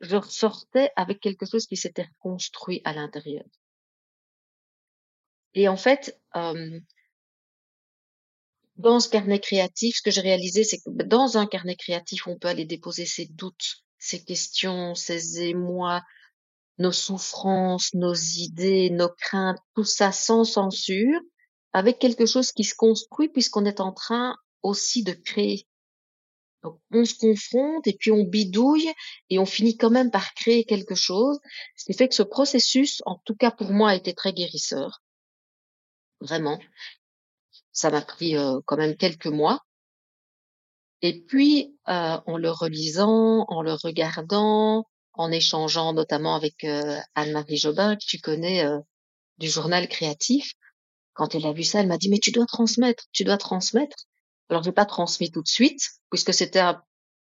je 0.01 0.15
ressortais 0.15 0.89
avec 0.95 1.19
quelque 1.19 1.45
chose 1.45 1.67
qui 1.67 1.77
s'était 1.77 2.07
construit 2.19 2.81
à 2.83 2.93
l'intérieur. 2.93 3.45
Et 5.53 5.67
en 5.67 5.77
fait, 5.77 6.19
euh, 6.35 6.79
dans 8.77 8.99
ce 8.99 9.09
carnet 9.09 9.39
créatif, 9.39 9.97
ce 9.97 10.01
que 10.01 10.11
j'ai 10.11 10.21
réalisé, 10.21 10.63
c'est 10.63 10.77
que 10.79 11.03
dans 11.03 11.37
un 11.37 11.45
carnet 11.45 11.75
créatif, 11.75 12.27
on 12.27 12.37
peut 12.37 12.47
aller 12.47 12.65
déposer 12.65 13.05
ses 13.05 13.27
doutes, 13.27 13.83
ses 14.01 14.23
questions, 14.23 14.95
ses 14.95 15.41
émois, 15.41 16.01
nos 16.79 16.91
souffrances, 16.91 17.93
nos 17.93 18.15
idées, 18.15 18.89
nos 18.89 19.09
craintes, 19.09 19.59
tout 19.75 19.85
ça 19.85 20.11
sans 20.11 20.43
censure, 20.43 21.19
avec 21.71 21.99
quelque 21.99 22.25
chose 22.25 22.51
qui 22.51 22.63
se 22.63 22.75
construit 22.75 23.29
puisqu'on 23.29 23.65
est 23.65 23.79
en 23.79 23.93
train 23.93 24.35
aussi 24.63 25.03
de 25.03 25.13
créer. 25.13 25.67
Donc, 26.63 26.79
on 26.91 27.05
se 27.05 27.15
confronte 27.15 27.87
et 27.87 27.93
puis 27.93 28.11
on 28.11 28.23
bidouille 28.23 28.91
et 29.29 29.39
on 29.39 29.45
finit 29.45 29.77
quand 29.77 29.89
même 29.89 30.11
par 30.11 30.33
créer 30.33 30.63
quelque 30.63 30.95
chose. 30.95 31.39
Ce 31.75 31.85
qui 31.85 31.93
fait 31.93 32.09
que 32.09 32.15
ce 32.15 32.23
processus, 32.23 33.01
en 33.05 33.21
tout 33.23 33.35
cas 33.35 33.51
pour 33.51 33.71
moi, 33.71 33.91
a 33.91 33.95
été 33.95 34.13
très 34.13 34.33
guérisseur. 34.33 35.01
Vraiment. 36.19 36.59
Ça 37.71 37.89
m'a 37.89 38.01
pris 38.01 38.35
euh, 38.35 38.59
quand 38.65 38.77
même 38.77 38.95
quelques 38.95 39.27
mois. 39.27 39.63
Et 41.01 41.21
puis, 41.21 41.75
euh, 41.87 42.19
en 42.25 42.37
le 42.37 42.51
relisant, 42.51 43.45
en 43.47 43.61
le 43.61 43.73
regardant, 43.73 44.85
en 45.13 45.31
échangeant 45.31 45.93
notamment 45.93 46.35
avec 46.35 46.63
euh, 46.63 46.97
Anne-Marie 47.15 47.57
Jobin, 47.57 47.95
que 47.95 48.05
tu 48.05 48.19
connais 48.19 48.65
du 49.37 49.49
journal 49.49 49.87
créatif, 49.87 50.53
quand 51.13 51.35
elle 51.35 51.45
a 51.45 51.53
vu 51.53 51.63
ça, 51.63 51.81
elle 51.81 51.87
m'a 51.87 51.97
dit, 51.97 52.09
mais 52.09 52.19
tu 52.19 52.31
dois 52.31 52.45
transmettre, 52.45 53.05
tu 53.11 53.23
dois 53.23 53.37
transmettre. 53.37 54.05
Alors, 54.49 54.63
j'ai 54.63 54.71
pas 54.71 54.85
transmis 54.85 55.31
tout 55.31 55.41
de 55.41 55.47
suite, 55.47 55.81
puisque 56.09 56.33
c'était 56.33 56.59
un, 56.59 56.81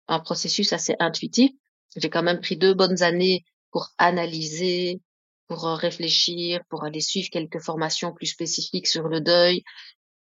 un, 0.08 0.20
processus 0.20 0.74
assez 0.74 0.96
intuitif. 1.00 1.52
J'ai 1.96 2.10
quand 2.10 2.24
même 2.24 2.40
pris 2.42 2.58
deux 2.58 2.74
bonnes 2.74 3.04
années 3.04 3.46
pour 3.72 3.90
analyser, 3.98 5.02
pour 5.48 5.64
réfléchir, 5.64 6.62
pour 6.70 6.84
aller 6.84 7.02
suivre 7.02 7.30
quelques 7.32 7.60
formations 7.60 8.14
plus 8.14 8.28
spécifiques 8.28 8.88
sur 8.88 9.08
le 9.08 9.22
deuil, 9.22 9.64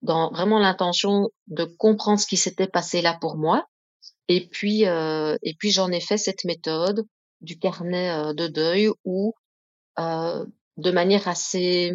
dans 0.02 0.32
vraiment 0.32 0.60
l'intention 0.60 1.30
de 1.48 1.66
comprendre 1.66 2.20
ce 2.20 2.28
qui 2.28 2.38
s'était 2.38 2.68
passé 2.68 3.02
là 3.02 3.18
pour 3.20 3.38
moi. 3.38 3.68
Et 4.28 4.48
puis, 4.48 4.86
euh, 4.86 5.38
et 5.44 5.56
puis 5.56 5.72
j'en 5.72 5.92
ai 5.92 6.00
fait 6.00 6.18
cette 6.18 6.46
méthode 6.46 7.06
du 7.42 7.58
carnet 7.58 8.12
euh, 8.12 8.34
de 8.34 8.48
deuil 8.48 8.90
où, 9.04 9.34
euh, 9.98 10.46
de 10.78 10.92
manière 10.92 11.28
assez 11.28 11.94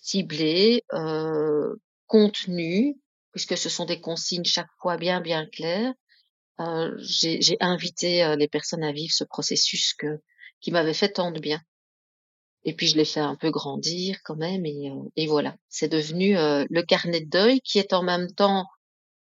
ciblée, 0.00 0.84
euh, 0.92 1.74
contenue, 2.06 2.96
puisque 3.32 3.56
ce 3.56 3.68
sont 3.68 3.84
des 3.84 4.00
consignes 4.00 4.44
chaque 4.44 4.70
fois 4.80 4.96
bien 4.96 5.20
bien 5.20 5.46
claires, 5.46 5.92
euh, 6.60 6.94
j'ai 6.98 7.56
invité 7.60 8.34
les 8.36 8.48
personnes 8.48 8.84
à 8.84 8.92
vivre 8.92 9.12
ce 9.12 9.24
processus 9.24 9.92
que 9.94 10.20
qui 10.60 10.70
m'avait 10.70 10.94
fait 10.94 11.10
tant 11.10 11.30
de 11.32 11.40
bien. 11.40 11.60
Et 12.64 12.74
puis 12.74 12.86
je 12.86 12.96
l'ai 12.96 13.04
fait 13.04 13.20
un 13.20 13.36
peu 13.36 13.50
grandir 13.50 14.18
quand 14.24 14.36
même 14.36 14.64
et, 14.64 14.90
euh, 14.90 15.02
et 15.16 15.26
voilà, 15.26 15.56
c'est 15.68 15.88
devenu 15.88 16.36
euh, 16.36 16.64
le 16.70 16.82
carnet 16.82 17.20
de 17.20 17.28
deuil 17.28 17.60
qui 17.60 17.78
est 17.78 17.92
en 17.92 18.02
même 18.02 18.32
temps 18.32 18.66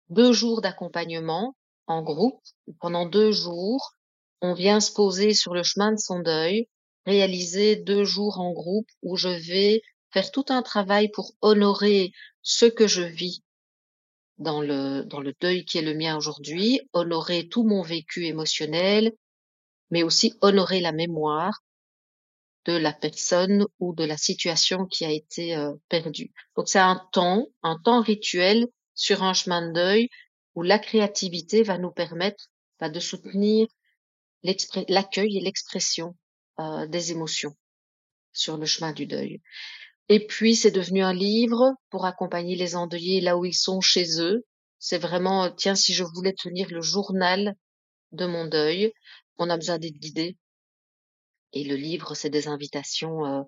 deux 0.10 0.34
jours 0.34 0.62
d'accompagnement 0.62 1.56
en 1.86 2.02
groupe. 2.02 2.42
Pendant 2.80 3.06
deux 3.06 3.32
jours, 3.32 3.94
on 4.42 4.54
vient 4.54 4.80
se 4.80 4.92
poser 4.92 5.34
sur 5.34 5.54
le 5.54 5.64
chemin 5.64 5.92
de 5.92 6.00
son 6.00 6.20
deuil, 6.20 6.68
réaliser 7.06 7.76
deux 7.76 8.04
jours 8.04 8.40
en 8.40 8.52
groupe 8.52 8.88
où 9.02 9.18
je 9.18 9.30
vais 9.30 9.82
faire 10.12 10.32
tout 10.32 10.46
un 10.50 10.62
travail 10.62 11.10
pour 11.10 11.34
honorer 11.42 12.12
ce 12.42 12.66
que 12.66 12.88
je 12.88 13.04
vis 13.04 13.44
dans 14.38 14.62
le, 14.62 15.04
dans 15.04 15.20
le 15.20 15.34
deuil 15.42 15.66
qui 15.66 15.78
est 15.78 15.84
le 15.84 15.96
mien 15.96 16.16
aujourd'hui, 16.18 16.82
honorer 16.94 17.48
tout 17.48 17.64
mon 17.64 17.82
vécu 17.82 18.26
émotionnel, 18.26 19.12
mais 19.90 20.04
aussi 20.04 20.34
honorer 20.42 20.80
la 20.80 20.92
mémoire 20.92 21.62
de 22.68 22.74
la 22.74 22.92
personne 22.92 23.66
ou 23.80 23.96
de 23.96 24.04
la 24.04 24.18
situation 24.18 24.86
qui 24.86 25.06
a 25.06 25.12
été 25.12 25.56
euh, 25.56 25.74
perdue. 25.88 26.32
Donc 26.56 26.68
c'est 26.68 26.80
un 26.80 27.02
temps, 27.14 27.48
un 27.64 27.80
temps 27.80 28.02
rituel 28.02 28.68
sur 28.94 29.24
un 29.24 29.34
chemin 29.34 29.66
de 29.68 29.74
deuil 29.74 30.10
où 30.54 30.64
la 30.64 30.78
créativité 30.78 31.64
va 31.64 31.78
nous 31.78 31.92
permettre 31.92 32.50
bah, 32.80 32.90
de 32.90 33.00
soutenir 33.00 33.68
l'accueil 34.44 35.38
et 35.38 35.42
l'expression 35.42 36.16
euh, 36.60 36.86
des 36.88 37.12
émotions 37.12 37.56
sur 38.34 38.58
le 38.58 38.66
chemin 38.66 38.92
du 38.92 39.08
deuil. 39.08 39.42
Et 40.10 40.26
puis 40.28 40.56
c'est 40.56 40.72
devenu 40.72 41.04
un 41.04 41.14
livre 41.14 41.74
pour 41.90 42.06
accompagner 42.06 42.56
les 42.56 42.76
endeuillés 42.76 43.22
là 43.22 43.38
où 43.38 43.46
ils 43.46 43.54
sont 43.54 43.80
chez 43.80 44.20
eux. 44.20 44.46
C'est 44.78 44.98
vraiment, 44.98 45.50
tiens, 45.52 45.76
si 45.76 45.94
je 45.94 46.04
voulais 46.04 46.34
tenir 46.34 46.68
le 46.70 46.82
journal 46.82 47.56
de 48.12 48.26
mon 48.26 48.46
deuil, 48.46 48.92
on 49.38 49.50
a 49.50 49.58
besoin 49.58 49.80
d'être 49.80 49.98
guidé 49.98 50.38
et 51.54 51.64
le 51.64 51.76
livre, 51.76 52.14
c'est 52.16 52.30
des 52.30 52.48
invitations 52.48 53.26
euh, 53.26 53.42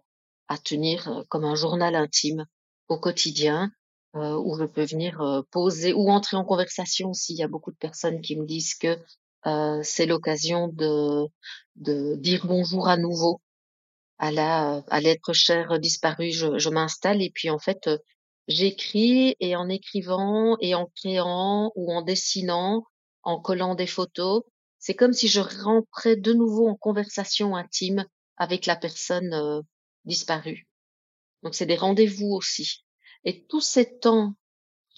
à 0.47 0.57
tenir 0.57 1.07
euh, 1.07 1.23
comme 1.29 1.45
un 1.45 1.55
journal 1.55 1.95
intime 1.95 2.45
au 2.87 2.97
quotidien, 2.97 3.71
euh, 4.15 4.35
où 4.37 4.57
je 4.57 4.65
peux 4.65 4.85
venir 4.85 5.43
poser 5.51 5.93
ou 5.93 6.09
entrer 6.09 6.37
en 6.37 6.43
conversation 6.43 7.13
s'il 7.13 7.37
y 7.37 7.43
a 7.43 7.47
beaucoup 7.47 7.71
de 7.71 7.77
personnes 7.77 8.21
qui 8.21 8.35
me 8.35 8.45
disent 8.45 8.73
que 8.75 8.97
c'est 9.83 10.05
l'occasion 10.05 10.67
de, 10.67 11.27
de 11.75 12.15
dire 12.15 12.45
bonjour 12.45 12.89
à 12.89 12.97
nouveau 12.97 13.41
à 14.17 14.31
la 14.31 14.83
à 14.89 14.99
l'être 14.99 15.31
cher 15.31 15.79
disparu. 15.79 16.31
Je, 16.31 16.57
je 16.57 16.69
m'installe 16.69 17.21
et 17.21 17.29
puis 17.29 17.49
en 17.49 17.59
fait 17.59 17.89
j'écris 18.49 19.35
et 19.39 19.55
en 19.55 19.69
écrivant 19.69 20.57
et 20.59 20.75
en 20.75 20.87
créant 20.95 21.71
ou 21.75 21.93
en 21.93 22.01
dessinant, 22.01 22.83
en 23.23 23.39
collant 23.39 23.75
des 23.75 23.87
photos, 23.87 24.43
c'est 24.79 24.95
comme 24.95 25.13
si 25.13 25.27
je 25.27 25.41
rentrais 25.41 26.15
de 26.15 26.33
nouveau 26.33 26.67
en 26.69 26.75
conversation 26.75 27.55
intime 27.55 28.05
avec 28.37 28.65
la 28.65 28.75
personne 28.75 29.33
euh, 29.33 29.61
disparue. 30.05 30.67
Donc 31.43 31.55
c'est 31.55 31.65
des 31.65 31.75
rendez-vous 31.75 32.31
aussi. 32.31 32.85
Et 33.25 33.45
tous 33.45 33.61
ces 33.61 33.99
temps 33.99 34.33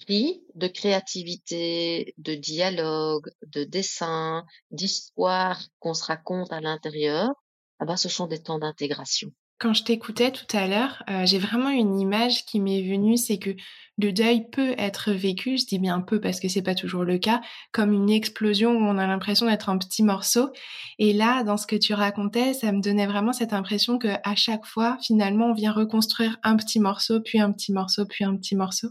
pris 0.00 0.44
de 0.54 0.68
créativité, 0.68 2.14
de 2.18 2.34
dialogue, 2.34 3.30
de 3.46 3.64
dessin, 3.64 4.44
d'histoire 4.70 5.60
qu'on 5.78 5.94
se 5.94 6.04
raconte 6.04 6.52
à 6.52 6.60
l'intérieur, 6.60 7.30
ah 7.78 7.84
ben, 7.84 7.96
ce 7.96 8.08
sont 8.08 8.26
des 8.26 8.42
temps 8.42 8.58
d'intégration. 8.58 9.32
Quand 9.62 9.74
je 9.74 9.84
t'écoutais 9.84 10.32
tout 10.32 10.56
à 10.56 10.66
l'heure, 10.66 11.04
euh, 11.08 11.24
j'ai 11.24 11.38
vraiment 11.38 11.70
une 11.70 12.00
image 12.00 12.44
qui 12.46 12.58
m'est 12.58 12.82
venue, 12.82 13.16
c'est 13.16 13.38
que 13.38 13.50
le 13.96 14.12
deuil 14.12 14.50
peut 14.50 14.74
être 14.76 15.12
vécu, 15.12 15.56
je 15.56 15.66
dis 15.66 15.78
bien 15.78 16.00
peu 16.00 16.20
parce 16.20 16.40
que 16.40 16.48
c'est 16.48 16.62
pas 16.62 16.74
toujours 16.74 17.04
le 17.04 17.16
cas, 17.18 17.40
comme 17.70 17.92
une 17.92 18.10
explosion 18.10 18.72
où 18.72 18.80
on 18.82 18.98
a 18.98 19.06
l'impression 19.06 19.46
d'être 19.46 19.68
un 19.68 19.78
petit 19.78 20.02
morceau. 20.02 20.50
Et 20.98 21.12
là, 21.12 21.44
dans 21.44 21.56
ce 21.56 21.68
que 21.68 21.76
tu 21.76 21.94
racontais, 21.94 22.54
ça 22.54 22.72
me 22.72 22.80
donnait 22.80 23.06
vraiment 23.06 23.32
cette 23.32 23.52
impression 23.52 24.00
que 24.00 24.08
à 24.24 24.34
chaque 24.34 24.66
fois, 24.66 24.98
finalement, 25.00 25.50
on 25.50 25.54
vient 25.54 25.70
reconstruire 25.70 26.38
un 26.42 26.56
petit 26.56 26.80
morceau, 26.80 27.20
puis 27.20 27.38
un 27.38 27.52
petit 27.52 27.72
morceau, 27.72 28.04
puis 28.04 28.24
un 28.24 28.36
petit 28.36 28.56
morceau. 28.56 28.88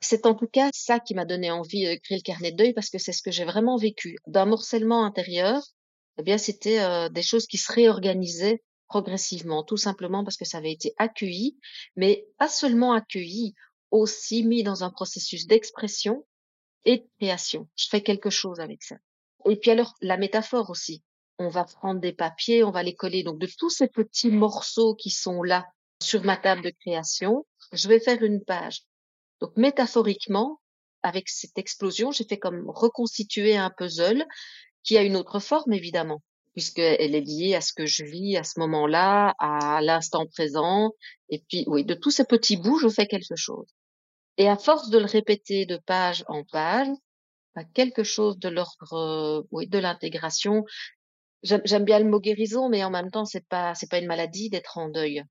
C'est 0.00 0.24
en 0.24 0.34
tout 0.34 0.48
cas 0.50 0.70
ça 0.72 0.98
qui 0.98 1.14
m'a 1.14 1.26
donné 1.26 1.50
envie 1.50 1.84
de 1.84 2.00
créer 2.02 2.16
le 2.16 2.22
carnet 2.22 2.52
de 2.52 2.56
deuil 2.56 2.72
parce 2.72 2.88
que 2.88 2.96
c'est 2.96 3.12
ce 3.12 3.20
que 3.20 3.30
j'ai 3.30 3.44
vraiment 3.44 3.76
vécu. 3.76 4.16
D'un 4.26 4.46
morcellement 4.46 5.04
intérieur, 5.04 5.60
eh 6.18 6.22
bien, 6.22 6.38
c'était 6.38 6.80
euh, 6.80 7.10
des 7.10 7.20
choses 7.22 7.46
qui 7.46 7.58
se 7.58 7.70
réorganisaient 7.70 8.62
progressivement, 8.90 9.62
tout 9.62 9.76
simplement 9.76 10.24
parce 10.24 10.36
que 10.36 10.44
ça 10.44 10.58
avait 10.58 10.72
été 10.72 10.92
accueilli, 10.98 11.56
mais 11.96 12.26
pas 12.38 12.48
seulement 12.48 12.92
accueilli, 12.92 13.54
aussi 13.90 14.44
mis 14.44 14.62
dans 14.62 14.84
un 14.84 14.90
processus 14.90 15.46
d'expression 15.46 16.26
et 16.84 16.98
de 16.98 17.06
création. 17.18 17.68
Je 17.76 17.86
fais 17.88 18.02
quelque 18.02 18.30
chose 18.30 18.60
avec 18.60 18.82
ça. 18.82 18.96
Et 19.46 19.56
puis 19.56 19.70
alors, 19.70 19.94
la 20.02 20.16
métaphore 20.16 20.70
aussi. 20.70 21.02
On 21.38 21.48
va 21.48 21.64
prendre 21.64 22.00
des 22.00 22.12
papiers, 22.12 22.64
on 22.64 22.70
va 22.70 22.82
les 22.82 22.94
coller. 22.94 23.22
Donc, 23.22 23.38
de 23.38 23.48
tous 23.58 23.70
ces 23.70 23.88
petits 23.88 24.30
morceaux 24.30 24.94
qui 24.94 25.08
sont 25.08 25.42
là 25.42 25.66
sur 26.02 26.22
ma 26.22 26.36
table 26.36 26.62
de 26.62 26.70
création, 26.70 27.46
je 27.72 27.88
vais 27.88 28.00
faire 28.00 28.22
une 28.22 28.44
page. 28.44 28.82
Donc, 29.40 29.56
métaphoriquement, 29.56 30.60
avec 31.02 31.28
cette 31.28 31.56
explosion, 31.56 32.10
j'ai 32.10 32.24
fait 32.24 32.38
comme 32.38 32.68
reconstituer 32.68 33.56
un 33.56 33.70
puzzle 33.70 34.26
qui 34.82 34.98
a 34.98 35.02
une 35.02 35.16
autre 35.16 35.38
forme, 35.38 35.72
évidemment, 35.72 36.22
puisqu'elle 36.52 37.14
est 37.14 37.20
liée 37.20 37.54
à 37.54 37.60
ce 37.60 37.72
que 37.72 37.86
je 37.86 38.04
vis 38.04 38.36
à 38.36 38.42
ce 38.42 38.58
moment-là, 38.60 39.34
à 39.38 39.80
l'instant 39.82 40.26
présent. 40.26 40.92
Et 41.28 41.42
puis, 41.48 41.64
oui, 41.66 41.84
de 41.84 41.94
tous 41.94 42.10
ces 42.10 42.24
petits 42.24 42.56
bouts, 42.56 42.78
je 42.78 42.88
fais 42.88 43.06
quelque 43.06 43.36
chose. 43.36 43.68
Et 44.36 44.48
à 44.48 44.56
force 44.56 44.90
de 44.90 44.98
le 44.98 45.04
répéter 45.04 45.66
de 45.66 45.76
page 45.76 46.24
en 46.28 46.44
page, 46.44 46.88
bah, 47.54 47.64
quelque 47.74 48.04
chose 48.04 48.38
de 48.38 48.48
l'ordre, 48.48 48.92
euh, 48.92 49.42
oui, 49.50 49.66
de 49.66 49.78
l'intégration. 49.78 50.64
J'aime 51.42 51.84
bien 51.84 51.98
le 51.98 52.08
mot 52.08 52.20
guérison, 52.20 52.68
mais 52.68 52.84
en 52.84 52.90
même 52.90 53.10
temps, 53.10 53.24
c'est 53.24 53.46
pas, 53.46 53.74
c'est 53.74 53.90
pas 53.90 53.98
une 53.98 54.06
maladie 54.06 54.50
d'être 54.50 54.78
en 54.78 54.88
deuil. 54.88 55.24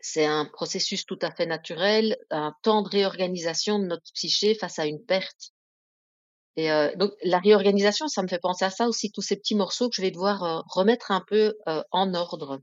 C'est 0.00 0.24
un 0.24 0.46
processus 0.46 1.06
tout 1.06 1.18
à 1.22 1.30
fait 1.30 1.46
naturel, 1.46 2.16
un 2.30 2.54
temps 2.62 2.82
de 2.82 2.88
réorganisation 2.88 3.78
de 3.78 3.86
notre 3.86 4.10
psyché 4.14 4.54
face 4.54 4.78
à 4.78 4.86
une 4.86 5.04
perte. 5.04 5.52
Et 6.56 6.70
euh, 6.70 6.94
donc 6.96 7.12
la 7.22 7.38
réorganisation, 7.38 8.08
ça 8.08 8.22
me 8.22 8.28
fait 8.28 8.38
penser 8.38 8.64
à 8.64 8.70
ça 8.70 8.86
aussi, 8.86 9.10
tous 9.10 9.22
ces 9.22 9.36
petits 9.36 9.54
morceaux 9.54 9.88
que 9.88 9.96
je 9.96 10.02
vais 10.02 10.10
devoir 10.10 10.42
euh, 10.44 10.60
remettre 10.66 11.10
un 11.10 11.22
peu 11.26 11.54
euh, 11.68 11.82
en 11.90 12.14
ordre 12.14 12.60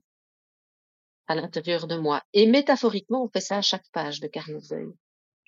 à 1.27 1.35
l'intérieur 1.35 1.87
de 1.87 1.95
moi. 1.95 2.21
Et 2.33 2.45
métaphoriquement, 2.45 3.23
on 3.23 3.29
fait 3.29 3.41
ça 3.41 3.57
à 3.57 3.61
chaque 3.61 3.85
page 3.91 4.19
de 4.19 4.27
carnet 4.27 4.59
de 4.61 4.67
deuil. 4.67 4.87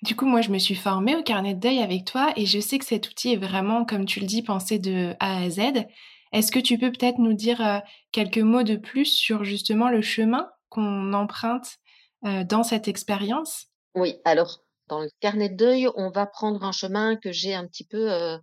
Du 0.02 0.16
coup, 0.16 0.26
moi, 0.26 0.40
je 0.40 0.50
me 0.50 0.58
suis 0.58 0.74
formée 0.74 1.14
au 1.14 1.22
carnet 1.22 1.54
de 1.54 1.60
deuil 1.60 1.78
avec 1.80 2.04
toi 2.04 2.32
et 2.36 2.46
je 2.46 2.58
sais 2.58 2.78
que 2.78 2.84
cet 2.84 3.08
outil 3.08 3.32
est 3.32 3.36
vraiment, 3.36 3.84
comme 3.84 4.04
tu 4.04 4.18
le 4.18 4.26
dis, 4.26 4.42
pensé 4.42 4.80
de 4.80 5.14
A 5.20 5.42
à 5.42 5.50
Z. 5.50 5.86
Est-ce 6.32 6.50
que 6.50 6.58
tu 6.58 6.78
peux 6.78 6.90
peut-être 6.90 7.18
nous 7.18 7.34
dire 7.34 7.82
quelques 8.10 8.38
mots 8.38 8.64
de 8.64 8.76
plus 8.76 9.04
sur 9.04 9.44
justement 9.44 9.90
le 9.90 10.02
chemin 10.02 10.48
qu'on 10.70 11.12
emprunte 11.12 11.76
dans 12.22 12.64
cette 12.64 12.88
expérience? 12.88 13.66
Oui, 13.94 14.16
alors 14.24 14.64
dans 14.88 15.00
le 15.00 15.10
carnet 15.20 15.48
de 15.48 15.56
deuil, 15.56 15.88
on 15.94 16.10
va 16.10 16.26
prendre 16.26 16.62
un 16.64 16.72
chemin 16.72 17.16
que 17.16 17.32
j'ai 17.32 17.54
un 17.54 17.66
petit 17.66 17.84
peu 17.84 18.12
euh, 18.12 18.38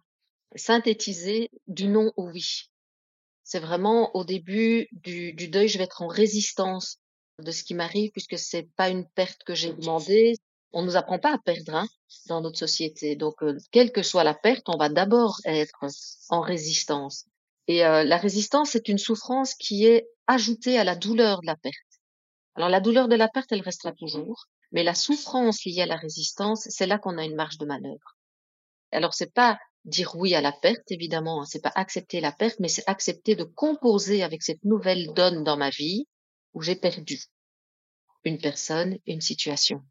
synthétisé 0.56 1.50
du 1.68 1.88
non 1.88 2.12
au 2.18 2.30
oui. 2.30 2.70
C'est 3.44 3.60
vraiment 3.60 4.16
au 4.16 4.24
début 4.24 4.88
du, 4.92 5.34
du, 5.34 5.48
deuil, 5.48 5.68
je 5.68 5.78
vais 5.78 5.86
être 5.86 6.02
en 6.02 6.08
résistance 6.08 6.98
de 7.40 7.52
ce 7.52 7.64
qui 7.64 7.74
m'arrive 7.74 8.12
puisque 8.12 8.38
c'est 8.38 8.70
pas 8.76 8.90
une 8.90 9.08
perte 9.10 9.44
que 9.44 9.56
j'ai 9.56 9.74
demandée. 9.74 10.36
On 10.72 10.84
nous 10.84 10.96
apprend 10.96 11.18
pas 11.18 11.34
à 11.34 11.40
perdre 11.40 11.76
hein, 11.76 11.88
dans 12.28 12.42
notre 12.42 12.60
société. 12.60 13.16
Donc, 13.16 13.42
euh, 13.42 13.58
quelle 13.72 13.92
que 13.92 14.04
soit 14.04 14.24
la 14.24 14.36
perte, 14.36 14.70
on 14.70 14.78
va 14.78 14.90
d'abord 14.90 15.40
être 15.46 15.86
en 16.30 16.42
résistance. 16.42 17.26
Et 17.68 17.86
euh, 17.86 18.04
la 18.04 18.18
résistance, 18.18 18.72
c'est 18.72 18.88
une 18.88 18.98
souffrance 18.98 19.56
qui 19.56 19.86
est 19.86 20.08
ajoutée 20.28 20.78
à 20.78 20.84
la 20.84 20.96
douleur 20.96 21.42
de 21.42 21.48
la 21.48 21.56
perte. 21.56 21.76
Alors, 22.56 22.70
la 22.70 22.82
douleur 22.82 23.08
de 23.08 23.16
la 23.16 23.28
perte, 23.28 23.52
elle 23.52 23.62
restera 23.62 23.94
toujours. 23.94 24.46
Mais 24.72 24.84
la 24.84 24.94
souffrance 24.94 25.66
liée 25.66 25.82
à 25.82 25.86
la 25.86 25.96
résistance, 25.96 26.68
c'est 26.70 26.86
là 26.86 27.00
qu'on 27.00 27.18
a 27.18 27.26
une 27.26 27.36
marge 27.36 27.58
de 27.58 27.66
manœuvre. 27.66 28.18
Alors 28.92 29.14
c'est 29.14 29.34
pas 29.34 29.60
dire 29.86 30.16
oui 30.16 30.36
à 30.36 30.42
la 30.42 30.52
perte, 30.52 30.92
évidemment, 30.92 31.42
hein, 31.42 31.46
c'est 31.46 31.62
pas 31.62 31.72
accepter 31.76 32.22
la 32.22 32.32
perte, 32.32 32.60
mais 32.60 32.68
c'est 32.68 32.88
accepter 32.88 33.36
de 33.36 33.44
composer 33.44 34.24
avec 34.24 34.44
cette 34.44 34.64
nouvelle 34.64 35.14
donne 35.14 35.44
dans 35.44 35.58
ma 35.58 35.70
vie 35.70 36.06
où 36.54 36.62
j'ai 36.62 36.76
perdu 36.76 37.20
une 38.24 38.40
personne, 38.40 38.98
une 39.06 39.22
situation. 39.22 39.82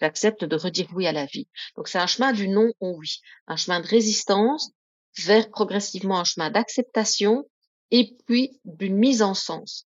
J'accepte 0.00 0.44
de 0.44 0.56
redire 0.56 0.88
oui 0.94 1.06
à 1.06 1.12
la 1.12 1.26
vie. 1.26 1.48
Donc 1.76 1.88
c'est 1.88 1.98
un 1.98 2.06
chemin 2.06 2.32
du 2.32 2.48
non 2.48 2.72
au 2.80 2.96
oui, 2.98 3.20
un 3.46 3.56
chemin 3.56 3.80
de 3.80 3.86
résistance 3.86 4.72
vers 5.18 5.48
progressivement 5.50 6.18
un 6.18 6.24
chemin 6.24 6.50
d'acceptation 6.50 7.44
et 7.90 8.16
puis 8.26 8.60
d'une 8.64 8.96
mise 8.96 9.22
en 9.22 9.34
sens. 9.34 9.86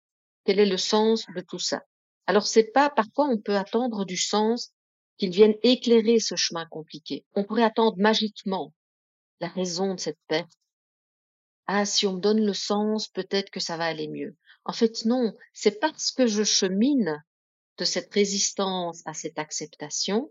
Quel 0.44 0.59
est 0.59 0.66
le 0.66 0.79
sens 0.79 1.27
de 1.35 1.40
tout 1.42 1.59
ça? 1.59 1.83
Alors 2.31 2.47
c'est 2.47 2.71
pas 2.71 2.90
parfois 2.90 3.27
on 3.27 3.38
peut 3.38 3.57
attendre 3.57 4.05
du 4.05 4.16
sens 4.16 4.73
qu'il 5.19 5.31
vienne 5.31 5.57
éclairer 5.64 6.21
ce 6.21 6.37
chemin 6.37 6.64
compliqué. 6.66 7.27
On 7.35 7.43
pourrait 7.43 7.64
attendre 7.64 7.97
magiquement 7.99 8.73
la 9.40 9.49
raison 9.49 9.97
de 9.97 10.01
cette 10.01 10.21
perte. 10.29 10.53
Ah, 11.66 11.85
si 11.85 12.07
on 12.07 12.12
me 12.12 12.21
donne 12.21 12.47
le 12.47 12.55
sens, 12.55 13.09
peut-être 13.09 13.51
que 13.51 13.59
ça 13.59 13.77
va 13.77 13.87
aller 13.87 14.07
mieux. 14.07 14.37
En 14.64 14.73
fait, 14.73 15.05
non, 15.07 15.35
c'est 15.55 15.81
parce 15.81 16.12
que 16.12 16.29
je 16.29 16.45
chemine 16.45 17.21
de 17.79 17.85
cette 17.85 18.14
résistance 18.14 19.03
à 19.07 19.12
cette 19.12 19.40
acceptation 19.40 20.31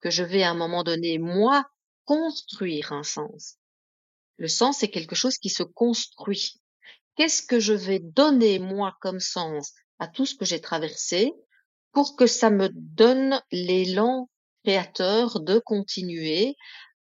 que 0.00 0.10
je 0.10 0.24
vais 0.24 0.42
à 0.42 0.50
un 0.50 0.54
moment 0.54 0.82
donné, 0.82 1.18
moi, 1.18 1.64
construire 2.06 2.92
un 2.92 3.04
sens. 3.04 3.56
Le 4.36 4.48
sens, 4.48 4.78
c'est 4.78 4.90
quelque 4.90 5.14
chose 5.14 5.38
qui 5.38 5.50
se 5.50 5.62
construit. 5.62 6.60
Qu'est-ce 7.14 7.46
que 7.46 7.60
je 7.60 7.72
vais 7.72 8.00
donner, 8.00 8.58
moi, 8.58 8.96
comme 9.00 9.20
sens 9.20 9.74
à 9.98 10.06
tout 10.08 10.26
ce 10.26 10.34
que 10.34 10.44
j'ai 10.44 10.60
traversé 10.60 11.32
pour 11.92 12.16
que 12.16 12.26
ça 12.26 12.50
me 12.50 12.68
donne 12.72 13.40
l'élan 13.50 14.28
créateur 14.64 15.40
de 15.40 15.58
continuer 15.58 16.56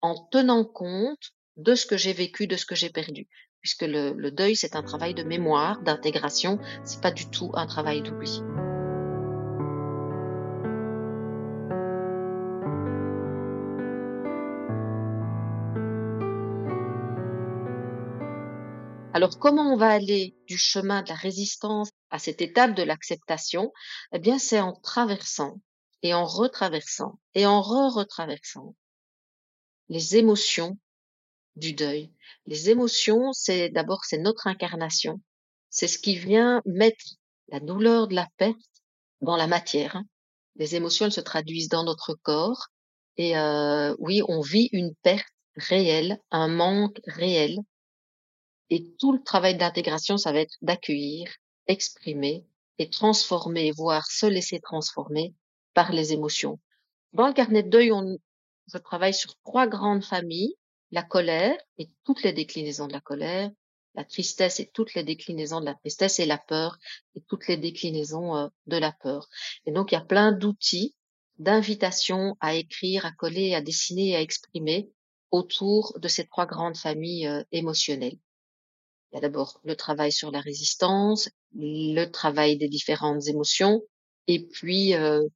en 0.00 0.16
tenant 0.31 0.64
compte 0.64 1.33
de 1.57 1.74
ce 1.74 1.87
que 1.87 1.96
j'ai 1.96 2.12
vécu, 2.12 2.46
de 2.46 2.57
ce 2.57 2.66
que 2.66 2.74
j'ai 2.74 2.90
perdu. 2.90 3.29
Puisque 3.61 3.83
le, 3.83 4.31
deuil, 4.31 4.57
c'est 4.57 4.74
un 4.74 4.83
travail 4.83 5.12
de 5.12 5.22
mémoire, 5.22 5.83
d'intégration, 5.83 6.59
c'est 6.85 7.03
pas 7.03 7.11
du 7.11 7.29
tout 7.31 7.50
un 7.55 7.66
travail 7.66 8.03
d'oubli. 8.03 8.40
Alors, 19.12 19.38
comment 19.38 19.74
on 19.74 19.76
va 19.76 19.88
aller 19.90 20.35
du 20.46 20.57
chemin 20.57 21.03
de 21.03 21.11
la 21.11 21.14
résistance 21.14 21.90
à 22.11 22.18
cette 22.18 22.40
étape 22.40 22.75
de 22.75 22.83
l'acceptation 22.83 23.73
Eh 24.12 24.18
bien, 24.18 24.38
c'est 24.38 24.61
en 24.61 24.75
traversant 24.75 25.61
et 26.03 26.14
en 26.14 26.25
retraversant 26.25 27.18
et 27.35 27.46
en 27.46 27.61
re-retraversant 27.61 28.75
les 29.88 30.16
émotions 30.16 30.79
du 31.57 31.73
deuil. 31.73 32.12
Les 32.46 32.70
émotions, 32.70 33.33
c'est 33.33 33.68
d'abord, 33.70 34.05
c'est 34.05 34.18
notre 34.18 34.46
incarnation. 34.46 35.20
C'est 35.68 35.88
ce 35.88 35.99
qui 35.99 36.16
vient 36.16 36.62
mettre 36.64 37.05
la 37.49 37.61
douleur 37.61 38.09
de 38.09 38.14
la 38.14 38.29
perte 38.37 38.57
dans 39.20 39.37
la 39.37 39.46
matière. 39.46 39.96
Hein. 39.96 40.05
Les 40.57 40.77
émotions, 40.77 41.07
elles 41.07 41.12
se 41.12 41.20
traduisent 41.20 41.68
dans 41.68 41.85
notre 41.85 42.14
corps. 42.14 42.68
Et 43.16 43.37
euh, 43.37 43.94
oui, 43.99 44.23
on 44.29 44.40
vit 44.40 44.68
une 44.73 44.94
perte 45.03 45.27
réelle, 45.57 46.18
un 46.31 46.49
manque 46.49 47.01
réel 47.07 47.59
et 48.70 48.87
tout 48.99 49.12
le 49.12 49.23
travail 49.23 49.57
d'intégration, 49.57 50.16
ça 50.16 50.33
va 50.33 50.40
être 50.40 50.55
d'accueillir, 50.62 51.29
exprimer 51.70 52.44
et 52.78 52.90
transformer, 52.90 53.72
voire 53.72 54.06
se 54.11 54.26
laisser 54.26 54.61
transformer 54.61 55.35
par 55.74 55.92
les 55.92 56.12
émotions. 56.12 56.59
Dans 57.12 57.26
le 57.26 57.33
carnet 57.33 57.62
de 57.62 57.70
deuil, 57.70 57.92
on, 57.92 58.18
je 58.72 58.78
travaille 58.78 59.14
sur 59.14 59.35
trois 59.44 59.66
grandes 59.66 60.04
familles, 60.04 60.54
la 60.90 61.02
colère 61.02 61.56
et 61.78 61.88
toutes 62.04 62.22
les 62.22 62.33
déclinaisons 62.33 62.87
de 62.87 62.92
la 62.92 63.00
colère, 63.00 63.50
la 63.94 64.04
tristesse 64.04 64.61
et 64.61 64.70
toutes 64.72 64.94
les 64.94 65.04
déclinaisons 65.04 65.61
de 65.61 65.66
la 65.66 65.74
tristesse 65.74 66.20
et 66.20 66.26
la 66.26 66.38
peur 66.38 66.78
et 67.14 67.20
toutes 67.22 67.48
les 67.48 67.56
déclinaisons 67.56 68.37
euh, 68.37 68.48
de 68.66 68.76
la 68.76 68.92
peur. 68.92 69.28
Et 69.66 69.72
donc, 69.72 69.92
il 69.92 69.94
y 69.94 69.98
a 69.98 70.04
plein 70.04 70.33
d'outils, 70.33 70.94
d'invitations 71.38 72.37
à 72.40 72.54
écrire, 72.54 73.06
à 73.06 73.12
coller, 73.12 73.54
à 73.54 73.61
dessiner, 73.61 74.16
à 74.16 74.20
exprimer 74.20 74.90
autour 75.30 75.98
de 75.98 76.09
ces 76.09 76.26
trois 76.26 76.46
grandes 76.46 76.76
familles 76.76 77.26
euh, 77.26 77.42
émotionnelles. 77.52 78.18
Il 79.12 79.16
y 79.16 79.18
a 79.18 79.20
d'abord 79.20 79.61
le 79.64 79.74
travail 79.74 80.12
sur 80.12 80.30
la 80.30 80.40
résistance, 80.40 81.28
le 81.54 82.04
travail 82.06 82.56
des 82.56 82.68
différentes 82.68 83.26
émotions, 83.26 83.82
et 84.26 84.46
puis 84.46 84.94
euh, 84.94 85.26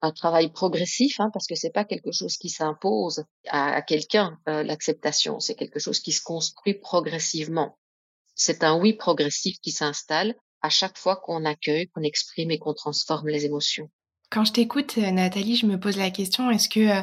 un 0.00 0.12
travail 0.12 0.52
progressif, 0.52 1.20
hein, 1.20 1.30
parce 1.32 1.46
que 1.46 1.54
c'est 1.54 1.72
pas 1.72 1.84
quelque 1.84 2.12
chose 2.12 2.36
qui 2.36 2.48
s'impose 2.48 3.24
à, 3.48 3.82
quelqu'un. 3.82 4.38
Euh, 4.48 4.62
l'acceptation, 4.62 5.40
c'est 5.40 5.54
quelque 5.54 5.78
chose 5.78 6.00
qui 6.00 6.12
se 6.12 6.22
construit 6.22 6.74
progressivement. 6.74 7.78
C'est 8.34 8.64
un 8.64 8.78
oui 8.78 8.94
progressif 8.94 9.58
qui 9.60 9.70
s'installe 9.70 10.34
à 10.62 10.70
chaque 10.70 10.98
fois 10.98 11.16
qu'on 11.16 11.44
accueille, 11.44 11.88
qu'on 11.88 12.02
exprime 12.02 12.50
et 12.50 12.58
qu'on 12.58 12.74
transforme 12.74 13.28
les 13.28 13.44
émotions. 13.44 13.90
Quand 14.30 14.44
je 14.44 14.52
t'écoute, 14.52 14.96
Nathalie, 14.96 15.56
je 15.56 15.66
me 15.66 15.78
pose 15.78 15.96
la 15.96 16.10
question 16.10 16.50
est-ce 16.50 16.68
que 16.68 16.80
euh, 16.80 17.02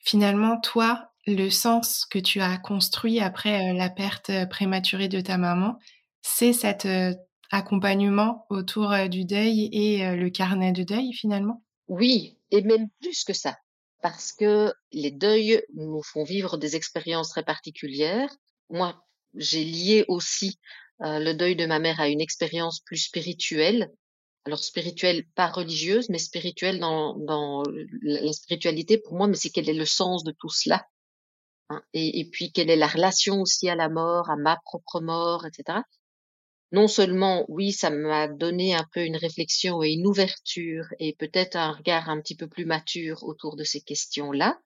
finalement, 0.00 0.58
toi, 0.60 1.08
le 1.34 1.50
sens 1.50 2.06
que 2.06 2.18
tu 2.18 2.40
as 2.40 2.56
construit 2.58 3.20
après 3.20 3.70
euh, 3.70 3.74
la 3.74 3.90
perte 3.90 4.30
euh, 4.30 4.46
prématurée 4.46 5.08
de 5.08 5.20
ta 5.20 5.36
maman, 5.36 5.78
c'est 6.22 6.52
cet 6.52 6.86
euh, 6.86 7.14
accompagnement 7.50 8.46
autour 8.50 8.94
du 9.08 9.24
deuil 9.24 9.68
et 9.72 10.16
le 10.16 10.30
carnet 10.30 10.72
de 10.72 10.82
deuil 10.82 11.12
finalement? 11.12 11.62
Oui, 11.88 12.36
et 12.50 12.62
même 12.62 12.88
plus 13.00 13.24
que 13.24 13.32
ça, 13.32 13.56
parce 14.02 14.32
que 14.32 14.72
les 14.92 15.10
deuils 15.10 15.62
nous 15.74 16.02
font 16.02 16.24
vivre 16.24 16.56
des 16.56 16.76
expériences 16.76 17.30
très 17.30 17.44
particulières. 17.44 18.30
Moi, 18.70 19.02
j'ai 19.34 19.64
lié 19.64 20.04
aussi 20.08 20.58
le 21.00 21.32
deuil 21.32 21.56
de 21.56 21.66
ma 21.66 21.78
mère 21.78 22.00
à 22.00 22.08
une 22.08 22.20
expérience 22.20 22.80
plus 22.80 22.98
spirituelle, 22.98 23.90
alors 24.48 24.64
spirituelle, 24.64 25.26
pas 25.34 25.48
religieuse, 25.48 26.08
mais 26.08 26.18
spirituelle 26.18 26.80
dans, 26.80 27.18
dans 27.18 27.62
la 28.02 28.32
spiritualité 28.32 28.96
pour 28.96 29.14
moi, 29.14 29.26
mais 29.26 29.36
c'est 29.36 29.50
quel 29.50 29.68
est 29.68 29.74
le 29.74 29.84
sens 29.84 30.24
de 30.24 30.32
tout 30.32 30.48
cela 30.48 30.86
hein, 31.68 31.82
et, 31.92 32.26
puis 32.32 32.50
quelle 32.50 32.70
est 32.70 32.76
la 32.76 32.86
relation 32.86 33.42
aussi 33.42 33.68
à 33.68 33.74
la 33.74 33.90
mort, 33.90 34.30
à 34.30 34.36
ma 34.36 34.56
propre 34.64 35.00
mort, 35.00 35.44
etc. 35.44 35.80
Non 36.70 36.86
seulement, 36.86 37.46
oui, 37.48 37.72
ça 37.72 37.90
m'a 37.90 38.28
donné 38.28 38.74
un 38.74 38.84
peu 38.92 39.04
une 39.04 39.16
réflexion 39.16 39.82
et 39.82 39.92
une 39.92 40.06
ouverture 40.06 40.86
et 40.98 41.14
peut-être 41.14 41.56
un 41.56 41.72
regard 41.72 42.10
un 42.10 42.20
petit 42.20 42.36
peu 42.36 42.46
plus 42.46 42.66
mature 42.66 43.22
autour 43.24 43.56
de 43.56 43.64
ces 43.64 43.80
questions-là, 43.80 44.60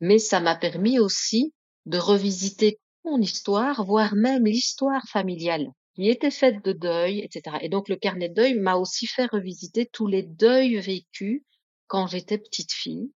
mais 0.00 0.18
ça 0.18 0.40
m'a 0.40 0.54
permis 0.54 0.98
aussi 1.00 1.54
de 1.86 1.98
revisiter 1.98 2.78
mon 3.04 3.20
histoire, 3.20 3.84
voire 3.84 4.14
même 4.14 4.44
l'histoire 4.44 5.02
familiale 5.08 5.68
qui 5.94 6.08
était 6.08 6.30
faite 6.30 6.64
de 6.64 6.72
deuil, 6.72 7.18
etc. 7.20 7.56
Et 7.62 7.68
donc 7.68 7.88
le 7.88 7.96
carnet 7.96 8.28
de 8.28 8.34
deuil 8.34 8.54
m'a 8.54 8.76
aussi 8.76 9.08
fait 9.08 9.26
revisiter 9.26 9.86
tous 9.86 10.06
les 10.06 10.22
deuils 10.22 10.78
vécus 10.78 11.42
quand 11.88 12.06
j'étais 12.06 12.38
petite 12.38 12.72
fille, 12.72 13.10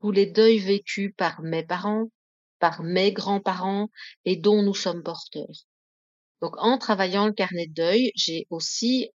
tous 0.00 0.10
les 0.10 0.26
deuils 0.26 0.60
vécus 0.60 1.12
par 1.16 1.42
mes 1.42 1.64
parents, 1.64 2.06
par 2.60 2.82
mes 2.82 3.12
grands-parents 3.12 3.90
et 4.24 4.36
dont 4.36 4.62
nous 4.62 4.74
sommes 4.74 5.02
porteurs. 5.02 5.66
Donc 6.44 6.56
en 6.58 6.76
travaillant 6.76 7.24
le 7.24 7.32
carnet 7.32 7.68
de 7.68 7.72
deuil, 7.72 8.12
j'ai 8.16 8.46
aussi 8.50 9.08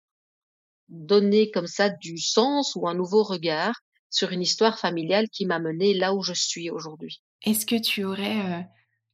donné 0.87 1.51
comme 1.51 1.67
ça 1.67 1.89
du 1.89 2.17
sens 2.17 2.73
ou 2.77 2.87
un 2.87 2.93
nouveau 2.93 3.21
regard 3.21 3.81
sur 4.09 4.31
une 4.31 4.41
histoire 4.41 4.79
familiale 4.79 5.27
qui 5.27 5.45
m'a 5.45 5.59
menée 5.59 5.93
là 5.93 6.15
où 6.15 6.23
je 6.23 6.31
suis 6.31 6.69
aujourd'hui. 6.69 7.21
Est-ce 7.45 7.65
que 7.65 7.75
tu 7.75 8.05
aurais 8.05 8.39
euh, 8.39 8.61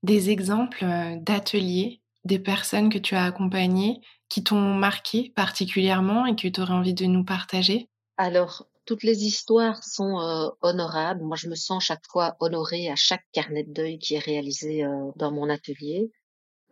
des 0.04 0.30
exemples 0.30 0.86
euh, 0.86 1.16
d'ateliers, 1.22 2.04
des 2.24 2.38
personnes 2.38 2.92
que 2.92 3.00
tu 3.00 3.16
as 3.16 3.24
accompagnées 3.24 4.00
qui 4.30 4.44
t'ont 4.44 4.62
marqué 4.62 5.34
particulièrement 5.36 6.28
et 6.28 6.36
que 6.36 6.48
tu 6.48 6.62
aurais 6.62 6.74
envie 6.74 6.94
de 6.94 7.06
nous 7.06 7.26
partager? 7.26 7.90
Alors, 8.18 8.68
toutes 8.86 9.02
les 9.02 9.26
histoires 9.26 9.84
sont 9.84 10.20
euh, 10.20 10.50
honorables. 10.62 11.24
Moi, 11.24 11.36
je 11.36 11.50
me 11.50 11.56
sens 11.56 11.84
chaque 11.84 12.06
fois 12.12 12.36
honorée 12.40 12.92
à 12.92 12.96
chaque 12.96 13.26
carnet 13.32 13.64
de 13.64 13.74
deuil 13.74 13.98
qui 13.98 14.14
est 14.14 14.20
réalisé 14.20 14.84
euh, 14.84 15.10
dans 15.16 15.32
mon 15.32 15.50
atelier. 15.50 16.12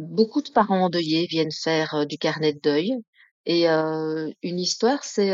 Beaucoup 0.01 0.41
de 0.41 0.49
parents 0.49 0.85
endeuillés 0.85 1.27
viennent 1.27 1.51
faire 1.51 2.07
du 2.07 2.17
carnet 2.17 2.53
de 2.53 2.59
deuil. 2.59 2.93
Et 3.45 3.67
une 3.67 4.59
histoire, 4.59 5.03
c'est 5.03 5.31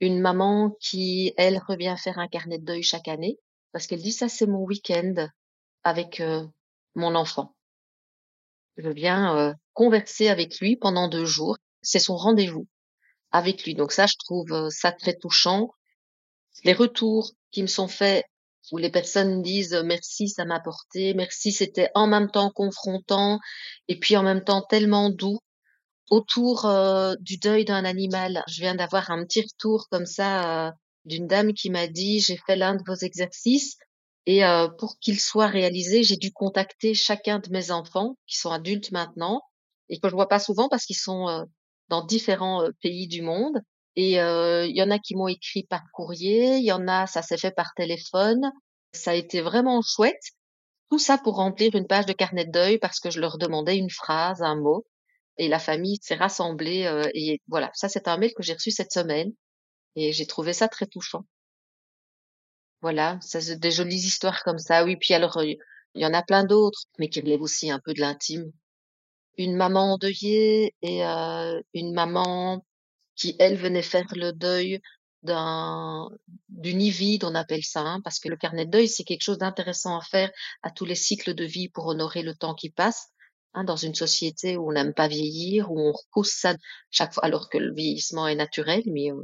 une 0.00 0.20
maman 0.20 0.76
qui, 0.80 1.34
elle, 1.36 1.58
revient 1.58 1.96
faire 1.98 2.18
un 2.18 2.28
carnet 2.28 2.58
de 2.58 2.64
deuil 2.64 2.82
chaque 2.82 3.08
année 3.08 3.38
parce 3.72 3.86
qu'elle 3.86 4.00
dit 4.00 4.12
ça, 4.12 4.28
c'est 4.28 4.46
mon 4.46 4.62
week-end 4.64 5.28
avec 5.82 6.22
mon 6.94 7.14
enfant. 7.16 7.56
Je 8.76 8.88
viens 8.88 9.54
converser 9.72 10.28
avec 10.28 10.60
lui 10.60 10.76
pendant 10.76 11.08
deux 11.08 11.24
jours. 11.24 11.58
C'est 11.82 11.98
son 11.98 12.16
rendez-vous 12.16 12.68
avec 13.32 13.64
lui. 13.64 13.74
Donc 13.74 13.90
ça, 13.90 14.06
je 14.06 14.14
trouve 14.16 14.68
ça 14.70 14.92
très 14.92 15.14
touchant. 15.14 15.70
Les 16.62 16.72
retours 16.72 17.32
qui 17.50 17.62
me 17.62 17.66
sont 17.66 17.88
faits 17.88 18.24
où 18.72 18.78
les 18.78 18.90
personnes 18.90 19.42
disent 19.42 19.80
merci, 19.84 20.28
ça 20.28 20.44
m'a 20.44 20.56
apporté, 20.56 21.14
merci, 21.14 21.52
c'était 21.52 21.90
en 21.94 22.06
même 22.06 22.30
temps 22.30 22.50
confrontant 22.50 23.38
et 23.88 23.98
puis 23.98 24.16
en 24.16 24.22
même 24.22 24.44
temps 24.44 24.62
tellement 24.68 25.10
doux 25.10 25.38
autour 26.10 26.66
euh, 26.66 27.14
du 27.20 27.38
deuil 27.38 27.64
d'un 27.64 27.84
animal. 27.84 28.42
Je 28.48 28.60
viens 28.60 28.74
d'avoir 28.74 29.10
un 29.10 29.24
petit 29.24 29.42
retour 29.42 29.88
comme 29.90 30.06
ça 30.06 30.68
euh, 30.68 30.72
d'une 31.04 31.26
dame 31.26 31.52
qui 31.52 31.70
m'a 31.70 31.86
dit 31.86 32.20
j'ai 32.20 32.38
fait 32.46 32.56
l'un 32.56 32.74
de 32.74 32.82
vos 32.86 32.94
exercices 32.94 33.76
et 34.26 34.44
euh, 34.44 34.68
pour 34.68 34.98
qu'il 34.98 35.20
soit 35.20 35.46
réalisé, 35.46 36.02
j'ai 36.02 36.16
dû 36.16 36.32
contacter 36.32 36.94
chacun 36.94 37.38
de 37.38 37.50
mes 37.50 37.70
enfants 37.70 38.16
qui 38.26 38.36
sont 38.38 38.50
adultes 38.50 38.92
maintenant 38.92 39.42
et 39.88 39.98
que 39.98 40.08
je 40.08 40.14
vois 40.14 40.28
pas 40.28 40.38
souvent 40.38 40.68
parce 40.68 40.84
qu'ils 40.84 40.96
sont 40.96 41.46
dans 41.88 42.04
différents 42.04 42.68
pays 42.82 43.08
du 43.08 43.22
monde. 43.22 43.58
Et 44.00 44.12
il 44.12 44.76
y 44.76 44.82
en 44.82 44.90
a 44.92 44.98
qui 45.00 45.16
m'ont 45.16 45.26
écrit 45.26 45.64
par 45.64 45.82
courrier, 45.92 46.58
il 46.58 46.64
y 46.64 46.70
en 46.72 46.86
a 46.86 47.08
ça 47.08 47.20
s'est 47.20 47.36
fait 47.36 47.50
par 47.50 47.74
téléphone. 47.74 48.52
Ça 48.92 49.10
a 49.10 49.14
été 49.14 49.40
vraiment 49.40 49.82
chouette. 49.82 50.22
Tout 50.90 51.00
ça 51.00 51.18
pour 51.18 51.34
remplir 51.36 51.74
une 51.74 51.86
page 51.86 52.06
de 52.06 52.12
carnet 52.12 52.44
de 52.46 52.52
deuil 52.52 52.78
parce 52.78 53.00
que 53.00 53.10
je 53.10 53.20
leur 53.20 53.38
demandais 53.38 53.76
une 53.76 53.90
phrase, 53.90 54.40
un 54.42 54.56
mot 54.56 54.86
et 55.38 55.48
la 55.48 55.58
famille 55.58 55.98
s'est 56.02 56.16
rassemblée 56.16 56.84
euh, 56.84 57.08
et 57.14 57.40
voilà, 57.48 57.70
ça 57.74 57.88
c'est 57.88 58.08
un 58.08 58.18
mail 58.18 58.34
que 58.34 58.42
j'ai 58.42 58.54
reçu 58.54 58.70
cette 58.70 58.92
semaine 58.92 59.32
et 59.96 60.12
j'ai 60.12 60.26
trouvé 60.26 60.52
ça 60.52 60.68
très 60.68 60.86
touchant. 60.86 61.24
Voilà, 62.82 63.18
ça 63.20 63.40
c'est 63.40 63.58
des 63.58 63.70
jolies 63.70 63.96
histoires 63.96 64.42
comme 64.44 64.58
ça. 64.58 64.84
Oui, 64.84 64.96
puis 64.96 65.14
alors 65.14 65.42
il 65.42 65.58
y 65.94 66.06
en 66.06 66.14
a 66.14 66.22
plein 66.22 66.44
d'autres, 66.44 66.84
mais 66.98 67.08
qui 67.08 67.20
relèvent 67.20 67.42
aussi 67.42 67.70
un 67.70 67.80
peu 67.80 67.94
de 67.94 68.00
l'intime. 68.00 68.52
Une 69.36 69.56
maman 69.56 69.94
endeuillée 69.94 70.74
et 70.82 71.04
euh, 71.04 71.60
une 71.74 71.94
maman 71.94 72.64
qui 73.18 73.36
elle 73.38 73.56
venait 73.56 73.82
faire 73.82 74.06
le 74.14 74.32
deuil 74.32 74.80
d'un 75.22 76.08
d'une 76.48 76.88
vide, 76.88 77.24
on 77.24 77.34
appelle 77.34 77.64
ça, 77.64 77.80
hein, 77.80 78.00
parce 78.02 78.20
que 78.20 78.28
le 78.28 78.36
carnet 78.36 78.66
de 78.66 78.70
deuil 78.70 78.88
c'est 78.88 79.04
quelque 79.04 79.22
chose 79.22 79.38
d'intéressant 79.38 79.98
à 79.98 80.02
faire 80.02 80.30
à 80.62 80.70
tous 80.70 80.84
les 80.84 80.94
cycles 80.94 81.34
de 81.34 81.44
vie 81.44 81.68
pour 81.68 81.86
honorer 81.86 82.22
le 82.22 82.34
temps 82.34 82.54
qui 82.54 82.70
passe. 82.70 83.08
Hein, 83.54 83.64
dans 83.64 83.76
une 83.76 83.94
société 83.94 84.56
où 84.56 84.68
on 84.68 84.72
n'aime 84.72 84.92
pas 84.92 85.08
vieillir, 85.08 85.72
où 85.72 85.80
on 85.80 85.92
repousse 85.92 86.32
ça 86.32 86.54
chaque 86.90 87.14
fois, 87.14 87.24
alors 87.24 87.48
que 87.48 87.56
le 87.58 87.74
vieillissement 87.74 88.28
est 88.28 88.34
naturel, 88.34 88.82
mais 88.86 89.10
euh, 89.10 89.22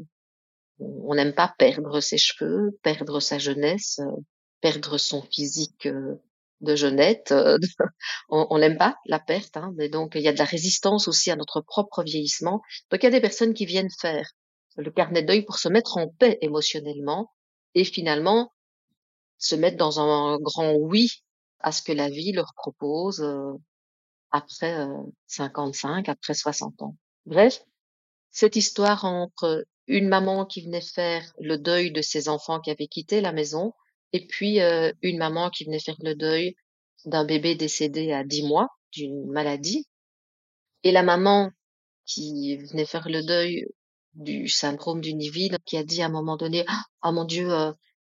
on 0.79 1.15
n'aime 1.15 1.35
pas 1.35 1.55
perdre 1.59 2.01
ses 2.01 2.19
cheveux, 2.19 2.79
perdre 2.83 3.21
sa 3.21 3.39
jeunesse, 3.39 4.01
euh, 4.01 4.23
perdre 4.61 4.99
son 4.99 5.23
physique 5.23 5.87
euh, 5.87 6.17
de 6.61 6.77
jeunette. 6.77 7.35
on 8.29 8.59
n'aime 8.59 8.79
pas 8.79 8.97
la 9.07 9.19
perte, 9.19 9.57
hein, 9.57 9.73
mais 9.77 9.89
donc 9.89 10.13
il 10.15 10.23
y 10.23 10.29
a 10.29 10.33
de 10.33 10.39
la 10.39 10.45
résistance 10.45 11.09
aussi 11.09 11.31
à 11.31 11.37
notre 11.37 11.61
propre 11.61 12.03
vieillissement. 12.03 12.63
Donc 12.91 13.03
il 13.03 13.05
y 13.05 13.07
a 13.07 13.11
des 13.11 13.21
personnes 13.21 13.55
qui 13.55 13.67
viennent 13.67 13.91
faire 14.01 14.31
le 14.77 14.91
carnet 14.91 15.23
de 15.23 15.29
deuil 15.29 15.43
pour 15.43 15.59
se 15.59 15.69
mettre 15.69 15.97
en 15.99 16.09
paix 16.09 16.39
émotionnellement 16.41 17.31
et 17.75 17.85
finalement 17.85 18.51
se 19.39 19.55
mettre 19.55 19.77
dans 19.77 20.01
un 20.01 20.39
grand 20.39 20.75
oui 20.75 21.11
à 21.61 21.73
ce 21.73 21.83
que 21.83 21.93
la 21.93 22.09
vie 22.09 22.33
leur 22.33 22.53
propose 22.55 23.25
après 24.31 24.87
55, 25.29 26.09
après 26.09 26.35
60 26.35 26.83
ans. 26.83 26.97
Bref, 27.27 27.63
cette 28.31 28.57
histoire 28.57 29.05
entre 29.05 29.65
une 29.87 30.09
maman 30.09 30.45
qui 30.45 30.63
venait 30.63 30.81
faire 30.81 31.23
le 31.39 31.57
deuil 31.57 31.93
de 31.93 32.03
ses 32.03 32.29
enfants 32.29 32.61
qui 32.61 32.71
avaient 32.71 32.89
quitté 32.89 33.21
la 33.21 33.33
maison 33.33 33.73
et 34.15 34.27
puis 34.27 34.61
une 35.03 35.19
maman 35.19 35.51
qui 35.51 35.65
venait 35.65 35.81
faire 35.81 35.97
le 35.99 36.15
deuil 36.15 36.55
d'un 37.05 37.25
bébé 37.25 37.57
décédé 37.57 38.13
à 38.13 38.23
10 38.23 38.45
mois 38.45 38.69
d'une 38.93 39.27
maladie. 39.27 39.87
Et 40.85 40.93
la 40.93 41.03
maman 41.03 41.51
qui 42.07 42.57
venait 42.57 42.87
faire 42.87 43.09
le 43.09 43.25
deuil 43.25 43.67
du 44.15 44.49
syndrome 44.49 45.01
du 45.01 45.15
Niville 45.15 45.59
qui 45.67 45.77
a 45.77 45.83
dit 45.83 46.01
à 46.01 46.07
un 46.07 46.11
moment 46.11 46.37
donné 46.37 46.65
ah 47.03 47.11
mon 47.11 47.25
Dieu 47.25 47.49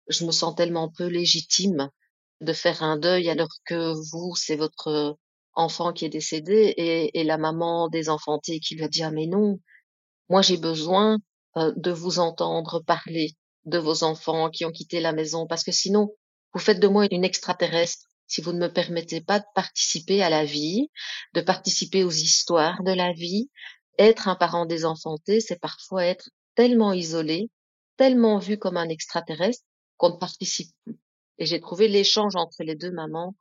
je 0.09 0.27
me 0.27 0.33
sens 0.33 0.55
tellement 0.55 0.91
peu 0.91 1.07
légitime 1.07 1.89
de 2.43 2.53
faire 2.53 2.83
un 2.83 2.99
deuil 2.99 3.31
alors 3.31 3.49
que 3.65 3.95
vous 4.11 4.37
c'est 4.37 4.57
votre 4.57 5.17
enfant 5.55 5.95
qui 5.95 6.05
est 6.05 6.11
décédé. 6.11 6.75
Et, 6.77 7.21
et 7.21 7.25
la 7.25 7.39
maman 7.39 7.89
des 7.89 8.11
enfantés 8.11 8.61
qui 8.61 8.75
lui 8.75 8.85
a 8.85 8.89
dit 8.89 9.03
ah 9.03 9.11
mais 9.11 9.27
non 9.27 9.59
moi 10.29 10.43
j'ai 10.43 10.59
besoin 10.59 11.19
euh, 11.57 11.73
de 11.77 11.91
vous 11.91 12.19
entendre 12.19 12.81
parler 12.81 13.35
de 13.65 13.79
vos 13.79 14.05
enfants 14.05 14.51
qui 14.51 14.65
ont 14.65 14.71
quitté 14.71 15.01
la 15.01 15.13
maison 15.13 15.47
parce 15.47 15.65
que 15.65 15.73
sinon 15.73 16.15
vous 16.53 16.61
faites 16.61 16.81
de 16.81 16.89
moi 16.89 17.07
une 17.11 17.25
extraterrestre 17.25 18.07
si 18.27 18.41
vous 18.41 18.53
ne 18.53 18.59
me 18.59 18.73
permettez 18.73 19.21
pas 19.21 19.41
de 19.41 19.45
participer 19.55 20.23
à 20.23 20.31
la 20.31 20.45
vie, 20.45 20.89
de 21.35 21.43
participer 21.43 22.03
aux 22.03 22.11
histoires 22.11 22.83
de 22.83 22.93
la 22.93 23.13
vie. 23.13 23.51
Être 23.99 24.27
un 24.27 24.37
parent 24.37 24.65
désenfanté, 24.65 25.41
c'est 25.41 25.61
parfois 25.61 26.07
être 26.07 26.31
tellement 26.55 26.95
isolé, 26.95 27.51
tellement 27.99 28.39
vu 28.39 28.57
comme 28.57 28.79
un 28.79 28.89
extraterrestre 28.89 29.65
qu'on 29.99 30.11
ne 30.11 30.17
participe 30.17 30.71
plus. 30.85 30.99
Et 31.39 31.45
j'ai 31.45 31.61
trouvé 31.61 31.89
l'échange 31.89 32.35
entre 32.37 32.63
les 32.63 32.75
deux 32.75 32.91
mamans 32.91 33.35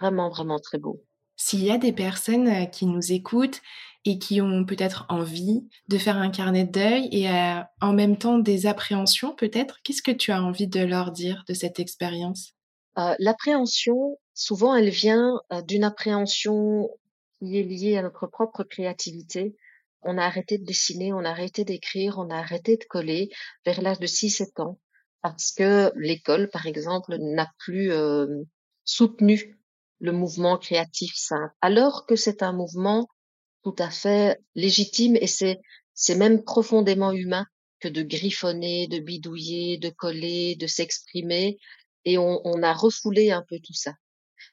vraiment, 0.00 0.28
vraiment 0.28 0.58
très 0.58 0.78
beau. 0.78 1.04
S'il 1.36 1.64
y 1.64 1.70
a 1.70 1.78
des 1.78 1.92
personnes 1.92 2.48
euh, 2.48 2.66
qui 2.66 2.86
nous 2.86 3.12
écoutent 3.12 3.60
et 4.04 4.18
qui 4.18 4.40
ont 4.40 4.64
peut-être 4.64 5.06
envie 5.08 5.68
de 5.88 5.98
faire 5.98 6.16
un 6.16 6.30
carnet 6.30 6.64
de 6.64 6.72
deuil 6.72 7.08
et 7.12 7.30
euh, 7.30 7.60
en 7.80 7.92
même 7.92 8.16
temps 8.16 8.38
des 8.38 8.66
appréhensions 8.66 9.34
peut-être, 9.34 9.78
qu'est-ce 9.84 10.02
que 10.02 10.10
tu 10.10 10.32
as 10.32 10.42
envie 10.42 10.66
de 10.66 10.80
leur 10.80 11.12
dire 11.12 11.44
de 11.48 11.54
cette 11.54 11.78
expérience? 11.78 12.54
Euh, 12.98 13.14
L'appréhension, 13.18 14.18
souvent, 14.34 14.74
elle 14.74 14.90
vient 14.90 15.40
d'une 15.66 15.84
appréhension 15.84 16.90
qui 17.38 17.58
est 17.58 17.62
liée 17.62 17.96
à 17.96 18.02
notre 18.02 18.26
propre 18.26 18.64
créativité. 18.64 19.56
On 20.02 20.18
a 20.18 20.24
arrêté 20.24 20.58
de 20.58 20.64
dessiner, 20.64 21.12
on 21.12 21.24
a 21.24 21.30
arrêté 21.30 21.64
d'écrire, 21.64 22.18
on 22.18 22.28
a 22.30 22.36
arrêté 22.36 22.76
de 22.76 22.84
coller 22.84 23.30
vers 23.64 23.80
l'âge 23.82 24.00
de 24.00 24.06
6-7 24.06 24.60
ans 24.60 24.78
parce 25.22 25.52
que 25.52 25.92
l'école, 25.94 26.50
par 26.50 26.66
exemple, 26.66 27.16
n'a 27.20 27.48
plus 27.58 27.92
soutenu 28.84 29.56
le 30.00 30.12
mouvement 30.12 30.58
créatif 30.58 31.12
simple, 31.14 31.54
alors 31.60 32.06
que 32.06 32.16
c'est 32.16 32.42
un 32.42 32.52
mouvement 32.52 33.08
tout 33.62 33.74
à 33.78 33.90
fait 33.90 34.40
légitime 34.54 35.16
et 35.16 35.26
c'est 35.26 35.60
c'est 35.94 36.16
même 36.16 36.42
profondément 36.42 37.12
humain 37.12 37.46
que 37.80 37.88
de 37.88 38.02
griffonner, 38.02 38.86
de 38.86 38.98
bidouiller, 38.98 39.78
de 39.78 39.90
coller, 39.90 40.56
de 40.56 40.66
s'exprimer 40.66 41.58
et 42.04 42.18
on, 42.18 42.40
on, 42.44 42.62
a 42.62 42.72
refoulé 42.72 43.30
un 43.30 43.44
peu 43.48 43.58
tout 43.58 43.74
ça. 43.74 43.92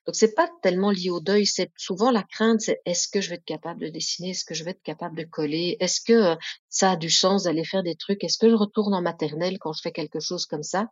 Donc 0.05 0.15
c'est 0.15 0.33
pas 0.33 0.49
tellement 0.61 0.91
lié 0.91 1.09
au 1.09 1.19
deuil, 1.19 1.45
c'est 1.45 1.71
souvent 1.77 2.11
la 2.11 2.23
crainte, 2.23 2.61
c'est 2.61 2.79
est-ce 2.85 3.07
que 3.07 3.21
je 3.21 3.29
vais 3.29 3.35
être 3.35 3.45
capable 3.45 3.81
de 3.81 3.89
dessiner, 3.89 4.31
est-ce 4.31 4.45
que 4.45 4.53
je 4.53 4.63
vais 4.63 4.71
être 4.71 4.83
capable 4.83 5.17
de 5.17 5.23
coller, 5.23 5.77
est-ce 5.79 6.01
que 6.01 6.37
ça 6.69 6.91
a 6.91 6.95
du 6.95 7.09
sens 7.09 7.43
d'aller 7.43 7.65
faire 7.65 7.83
des 7.83 7.95
trucs, 7.95 8.23
est-ce 8.23 8.37
que 8.37 8.49
je 8.49 8.55
retourne 8.55 8.93
en 8.93 9.01
maternelle 9.01 9.57
quand 9.59 9.73
je 9.73 9.81
fais 9.81 9.91
quelque 9.91 10.19
chose 10.19 10.45
comme 10.45 10.63
ça? 10.63 10.87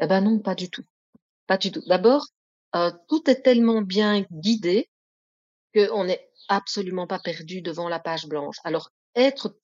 Eh 0.00 0.06
ben 0.06 0.20
non, 0.20 0.38
pas 0.38 0.54
du 0.54 0.70
tout, 0.70 0.84
pas 1.46 1.58
du 1.58 1.72
tout. 1.72 1.82
D'abord, 1.86 2.26
euh, 2.76 2.92
tout 3.08 3.28
est 3.30 3.42
tellement 3.42 3.82
bien 3.82 4.24
guidé 4.30 4.88
qu'on 5.74 6.04
n'est 6.04 6.28
absolument 6.48 7.06
pas 7.06 7.18
perdu 7.18 7.62
devant 7.62 7.88
la 7.88 7.98
page 7.98 8.26
blanche. 8.26 8.56
Alors 8.64 8.90
être 9.14 9.58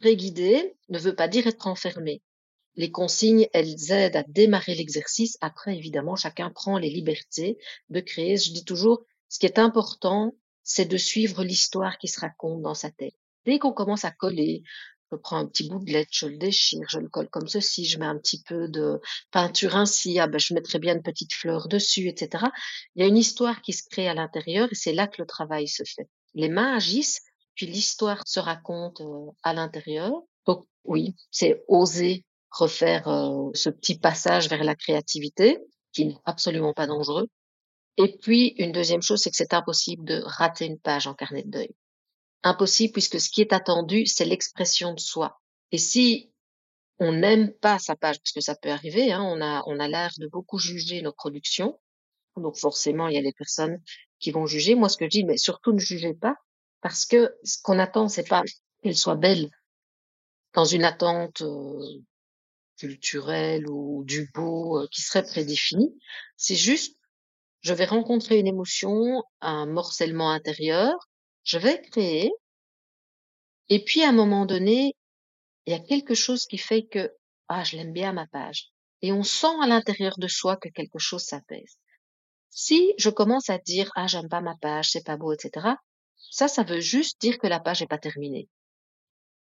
très 0.00 0.16
guidé 0.16 0.76
ne 0.88 0.98
veut 0.98 1.14
pas 1.14 1.28
dire 1.28 1.46
être 1.46 1.66
enfermé 1.66 2.22
les 2.76 2.90
consignes, 2.90 3.48
elles 3.52 3.92
aident 3.92 4.16
à 4.16 4.24
démarrer 4.24 4.74
l'exercice. 4.74 5.38
Après, 5.40 5.76
évidemment, 5.76 6.16
chacun 6.16 6.50
prend 6.50 6.78
les 6.78 6.90
libertés 6.90 7.58
de 7.88 8.00
créer. 8.00 8.36
Je 8.36 8.52
dis 8.52 8.64
toujours, 8.64 9.04
ce 9.28 9.38
qui 9.38 9.46
est 9.46 9.58
important, 9.58 10.34
c'est 10.62 10.86
de 10.86 10.96
suivre 10.96 11.44
l'histoire 11.44 11.98
qui 11.98 12.08
se 12.08 12.20
raconte 12.20 12.62
dans 12.62 12.74
sa 12.74 12.90
tête. 12.90 13.14
Dès 13.44 13.58
qu'on 13.58 13.72
commence 13.72 14.04
à 14.04 14.10
coller, 14.10 14.62
je 15.14 15.20
prends 15.20 15.36
un 15.36 15.46
petit 15.46 15.68
bout 15.68 15.78
de 15.78 15.92
lettre, 15.92 16.10
je 16.12 16.26
le 16.26 16.36
déchire, 16.36 16.82
je 16.88 16.98
le 16.98 17.08
colle 17.08 17.28
comme 17.28 17.48
ceci, 17.48 17.84
je 17.84 17.98
mets 17.98 18.06
un 18.06 18.18
petit 18.18 18.42
peu 18.42 18.68
de 18.68 19.00
peinture 19.30 19.76
ainsi, 19.76 20.18
ah 20.18 20.26
ben 20.26 20.38
je 20.38 20.54
mettrai 20.54 20.78
bien 20.78 20.94
une 20.96 21.02
petite 21.02 21.32
fleur 21.32 21.68
dessus, 21.68 22.08
etc. 22.08 22.46
Il 22.94 23.02
y 23.02 23.04
a 23.04 23.08
une 23.08 23.16
histoire 23.16 23.62
qui 23.62 23.72
se 23.72 23.82
crée 23.88 24.08
à 24.08 24.14
l'intérieur 24.14 24.68
et 24.70 24.74
c'est 24.74 24.92
là 24.92 25.06
que 25.06 25.22
le 25.22 25.26
travail 25.26 25.68
se 25.68 25.84
fait. 25.84 26.08
Les 26.34 26.48
mains 26.48 26.76
agissent, 26.76 27.22
puis 27.54 27.66
l'histoire 27.66 28.22
se 28.26 28.40
raconte 28.40 29.00
euh, 29.00 29.30
à 29.42 29.54
l'intérieur. 29.54 30.12
Donc 30.46 30.66
oui, 30.84 31.14
c'est 31.30 31.62
oser 31.68 32.24
refaire 32.50 33.06
euh, 33.08 33.50
ce 33.54 33.70
petit 33.70 33.98
passage 33.98 34.48
vers 34.48 34.64
la 34.64 34.74
créativité, 34.74 35.58
qui 35.92 36.06
n'est 36.06 36.18
absolument 36.24 36.72
pas 36.72 36.86
dangereux. 36.86 37.28
Et 37.96 38.16
puis, 38.18 38.54
une 38.58 38.72
deuxième 38.72 39.02
chose, 39.02 39.20
c'est 39.20 39.30
que 39.30 39.36
c'est 39.36 39.54
impossible 39.54 40.04
de 40.04 40.20
rater 40.24 40.66
une 40.66 40.80
page 40.80 41.06
en 41.06 41.14
carnet 41.14 41.44
de 41.44 41.50
deuil. 41.50 41.74
Impossible 42.44 42.92
puisque 42.92 43.18
ce 43.18 43.30
qui 43.30 43.40
est 43.40 43.52
attendu, 43.52 44.06
c'est 44.06 44.26
l'expression 44.26 44.92
de 44.94 45.00
soi. 45.00 45.40
Et 45.72 45.78
si 45.78 46.30
on 46.98 47.12
n'aime 47.12 47.52
pas 47.52 47.78
sa 47.78 47.96
page, 47.96 48.18
parce 48.18 48.32
que 48.32 48.40
ça 48.40 48.54
peut 48.54 48.70
arriver, 48.70 49.12
hein, 49.12 49.22
on 49.22 49.40
a, 49.40 49.62
on 49.66 49.80
a 49.80 49.88
l'air 49.88 50.12
de 50.18 50.28
beaucoup 50.28 50.58
juger 50.58 51.02
nos 51.02 51.12
productions. 51.12 51.80
Donc 52.36 52.56
forcément, 52.56 53.08
il 53.08 53.14
y 53.14 53.18
a 53.18 53.22
des 53.22 53.32
personnes 53.32 53.80
qui 54.18 54.30
vont 54.30 54.46
juger. 54.46 54.74
Moi, 54.74 54.88
ce 54.88 54.96
que 54.96 55.06
je 55.06 55.10
dis, 55.10 55.24
mais 55.24 55.38
surtout 55.38 55.72
ne 55.72 55.78
jugez 55.78 56.14
pas, 56.14 56.36
parce 56.82 57.06
que 57.06 57.34
ce 57.44 57.58
qu'on 57.62 57.78
attend, 57.78 58.08
c'est 58.08 58.28
pas 58.28 58.42
qu'elle 58.82 58.96
soit 58.96 59.16
belle 59.16 59.50
dans 60.52 60.64
une 60.64 60.84
attente 60.84 61.42
euh, 61.42 62.02
culturel 62.76 63.68
ou 63.68 64.04
du 64.04 64.30
beau 64.34 64.82
euh, 64.82 64.88
qui 64.92 65.02
serait 65.02 65.24
prédéfini. 65.24 65.96
C'est 66.36 66.54
juste, 66.54 66.96
je 67.62 67.72
vais 67.72 67.86
rencontrer 67.86 68.38
une 68.38 68.46
émotion, 68.46 69.22
un 69.40 69.66
morcellement 69.66 70.30
intérieur, 70.30 70.94
je 71.44 71.58
vais 71.58 71.80
créer, 71.82 72.32
et 73.68 73.84
puis 73.84 74.02
à 74.02 74.08
un 74.08 74.12
moment 74.12 74.46
donné, 74.46 74.94
il 75.66 75.72
y 75.72 75.76
a 75.76 75.80
quelque 75.80 76.14
chose 76.14 76.46
qui 76.46 76.58
fait 76.58 76.84
que, 76.84 77.12
ah, 77.48 77.64
je 77.64 77.76
l'aime 77.76 77.92
bien 77.92 78.12
ma 78.12 78.26
page. 78.26 78.70
Et 79.02 79.12
on 79.12 79.22
sent 79.22 79.54
à 79.62 79.66
l'intérieur 79.66 80.14
de 80.18 80.28
soi 80.28 80.56
que 80.56 80.68
quelque 80.68 80.98
chose 80.98 81.22
s'apaise. 81.22 81.78
Si 82.50 82.94
je 82.98 83.10
commence 83.10 83.50
à 83.50 83.58
dire, 83.58 83.90
ah, 83.96 84.06
j'aime 84.06 84.28
pas 84.28 84.40
ma 84.40 84.56
page, 84.60 84.90
c'est 84.90 85.04
pas 85.04 85.16
beau, 85.16 85.32
etc., 85.32 85.76
ça, 86.30 86.48
ça 86.48 86.62
veut 86.62 86.80
juste 86.80 87.20
dire 87.20 87.38
que 87.38 87.46
la 87.46 87.60
page 87.60 87.80
n'est 87.80 87.86
pas 87.86 87.98
terminée. 87.98 88.48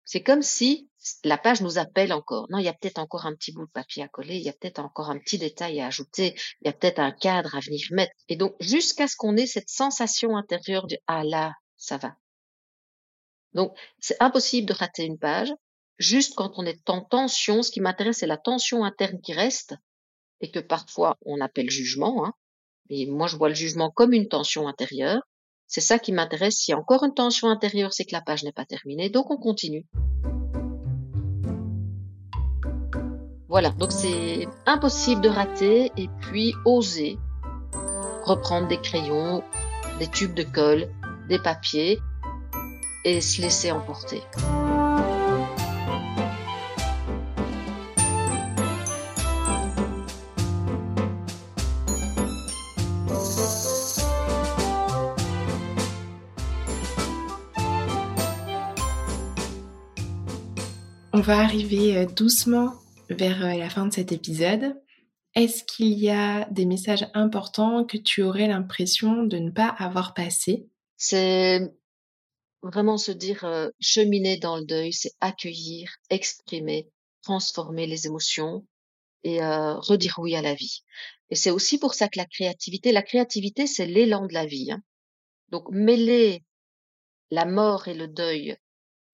C'est 0.04 0.22
comme 0.22 0.42
si 0.42 0.88
la 1.24 1.36
page 1.36 1.60
nous 1.60 1.78
appelle 1.78 2.12
encore. 2.12 2.46
Non, 2.50 2.58
il 2.58 2.64
y 2.64 2.68
a 2.68 2.72
peut-être 2.72 2.98
encore 2.98 3.26
un 3.26 3.34
petit 3.34 3.52
bout 3.52 3.66
de 3.66 3.70
papier 3.70 4.04
à 4.04 4.08
coller, 4.08 4.36
il 4.36 4.42
y 4.42 4.48
a 4.48 4.52
peut-être 4.52 4.78
encore 4.78 5.10
un 5.10 5.18
petit 5.18 5.38
détail 5.38 5.80
à 5.80 5.86
ajouter, 5.86 6.34
il 6.60 6.66
y 6.66 6.68
a 6.68 6.72
peut-être 6.72 7.00
un 7.00 7.10
cadre 7.10 7.54
à 7.56 7.60
venir 7.60 7.86
mettre. 7.90 8.12
Et 8.28 8.36
donc, 8.36 8.54
jusqu'à 8.60 9.08
ce 9.08 9.16
qu'on 9.16 9.36
ait 9.36 9.46
cette 9.46 9.68
sensation 9.68 10.36
intérieure 10.36 10.86
de 10.86 10.96
ah 11.06 11.24
là, 11.24 11.52
ça 11.86 11.98
va. 11.98 12.16
Donc, 13.54 13.76
c'est 13.98 14.16
impossible 14.20 14.68
de 14.68 14.74
rater 14.74 15.04
une 15.04 15.18
page. 15.18 15.52
Juste 15.98 16.34
quand 16.34 16.52
on 16.56 16.66
est 16.66 16.90
en 16.90 17.00
tension, 17.00 17.62
ce 17.62 17.70
qui 17.70 17.80
m'intéresse, 17.80 18.18
c'est 18.18 18.26
la 18.26 18.36
tension 18.36 18.84
interne 18.84 19.20
qui 19.20 19.32
reste 19.32 19.74
et 20.40 20.50
que 20.50 20.58
parfois 20.58 21.16
on 21.24 21.40
appelle 21.40 21.70
jugement. 21.70 22.26
Hein. 22.26 22.32
Et 22.90 23.06
moi, 23.06 23.28
je 23.28 23.36
vois 23.36 23.48
le 23.48 23.54
jugement 23.54 23.90
comme 23.90 24.12
une 24.12 24.28
tension 24.28 24.68
intérieure. 24.68 25.22
C'est 25.68 25.80
ça 25.80 25.98
qui 25.98 26.12
m'intéresse. 26.12 26.56
S'il 26.56 26.72
y 26.72 26.74
a 26.74 26.78
encore 26.78 27.04
une 27.04 27.14
tension 27.14 27.48
intérieure, 27.48 27.94
c'est 27.94 28.04
que 28.04 28.12
la 28.12 28.20
page 28.20 28.44
n'est 28.44 28.52
pas 28.52 28.66
terminée. 28.66 29.08
Donc 29.08 29.30
on 29.30 29.38
continue. 29.38 29.86
Voilà, 33.48 33.70
donc 33.70 33.92
c'est 33.92 34.46
impossible 34.66 35.22
de 35.22 35.28
rater 35.28 35.92
et 35.96 36.08
puis 36.20 36.52
oser 36.64 37.16
reprendre 38.24 38.66
des 38.66 38.80
crayons, 38.80 39.42
des 40.00 40.08
tubes 40.08 40.34
de 40.34 40.42
colle, 40.42 40.88
des 41.28 41.38
papiers 41.38 42.00
et 43.04 43.20
se 43.20 43.40
laisser 43.40 43.70
emporter. 43.70 44.22
On 61.16 61.20
va 61.20 61.38
arriver 61.38 61.96
euh, 61.96 62.04
doucement 62.04 62.74
vers 63.08 63.42
euh, 63.42 63.54
la 63.54 63.70
fin 63.70 63.86
de 63.86 63.92
cet 63.92 64.12
épisode. 64.12 64.76
Est-ce 65.34 65.64
qu'il 65.64 65.98
y 65.98 66.10
a 66.10 66.44
des 66.50 66.66
messages 66.66 67.06
importants 67.14 67.84
que 67.84 67.96
tu 67.96 68.22
aurais 68.22 68.48
l'impression 68.48 69.22
de 69.22 69.38
ne 69.38 69.50
pas 69.50 69.68
avoir 69.68 70.12
passés? 70.12 70.68
C'est 70.96 71.60
vraiment 72.62 72.98
se 72.98 73.12
dire 73.12 73.44
euh, 73.44 73.68
cheminer 73.80 74.38
dans 74.38 74.56
le 74.56 74.64
deuil, 74.64 74.92
c'est 74.92 75.12
accueillir, 75.20 75.90
exprimer, 76.10 76.88
transformer 77.22 77.86
les 77.86 78.06
émotions 78.06 78.66
et 79.24 79.40
redire 79.40 80.18
oui 80.18 80.36
à 80.36 80.42
la 80.42 80.54
vie. 80.54 80.84
Et 81.30 81.34
c'est 81.34 81.50
aussi 81.50 81.78
pour 81.78 81.94
ça 81.94 82.08
que 82.08 82.18
la 82.18 82.26
créativité, 82.26 82.92
la 82.92 83.02
créativité, 83.02 83.66
c'est 83.66 83.86
l'élan 83.86 84.26
de 84.26 84.32
la 84.32 84.46
vie. 84.46 84.70
Hein. 84.70 84.82
Donc 85.48 85.68
mêler 85.70 86.44
la 87.30 87.44
mort 87.44 87.88
et 87.88 87.94
le 87.94 88.08
deuil 88.08 88.56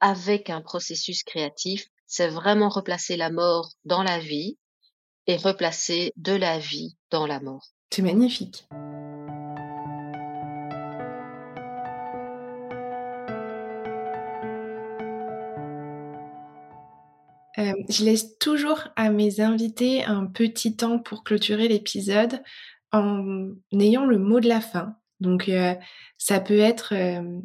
avec 0.01 0.51
un 0.51 0.61
processus 0.61 1.23
créatif, 1.23 1.87
c'est 2.07 2.29
vraiment 2.29 2.69
replacer 2.69 3.17
la 3.17 3.31
mort 3.31 3.73
dans 3.85 4.03
la 4.03 4.19
vie 4.19 4.59
et 5.27 5.37
replacer 5.37 6.13
de 6.17 6.33
la 6.33 6.59
vie 6.59 6.97
dans 7.11 7.27
la 7.27 7.41
mort. 7.41 7.69
C'est 7.91 8.03
magnifique. 8.03 8.67
Euh, 17.59 17.73
je 17.89 18.05
laisse 18.05 18.39
toujours 18.39 18.89
à 18.97 19.11
mes 19.11 19.41
invités 19.41 20.05
un 20.05 20.27
petit 20.27 20.75
temps 20.75 20.99
pour 20.99 21.23
clôturer 21.23 21.69
l'épisode 21.69 22.43
en 22.93 23.51
ayant 23.73 24.07
le 24.07 24.19
mot 24.19 24.41
de 24.41 24.49
la 24.49 24.61
fin. 24.61 24.97
Donc 25.21 25.49
euh, 25.49 25.75
ça 26.17 26.41
peut 26.41 26.59
être 26.59 26.95
euh, 26.95 27.41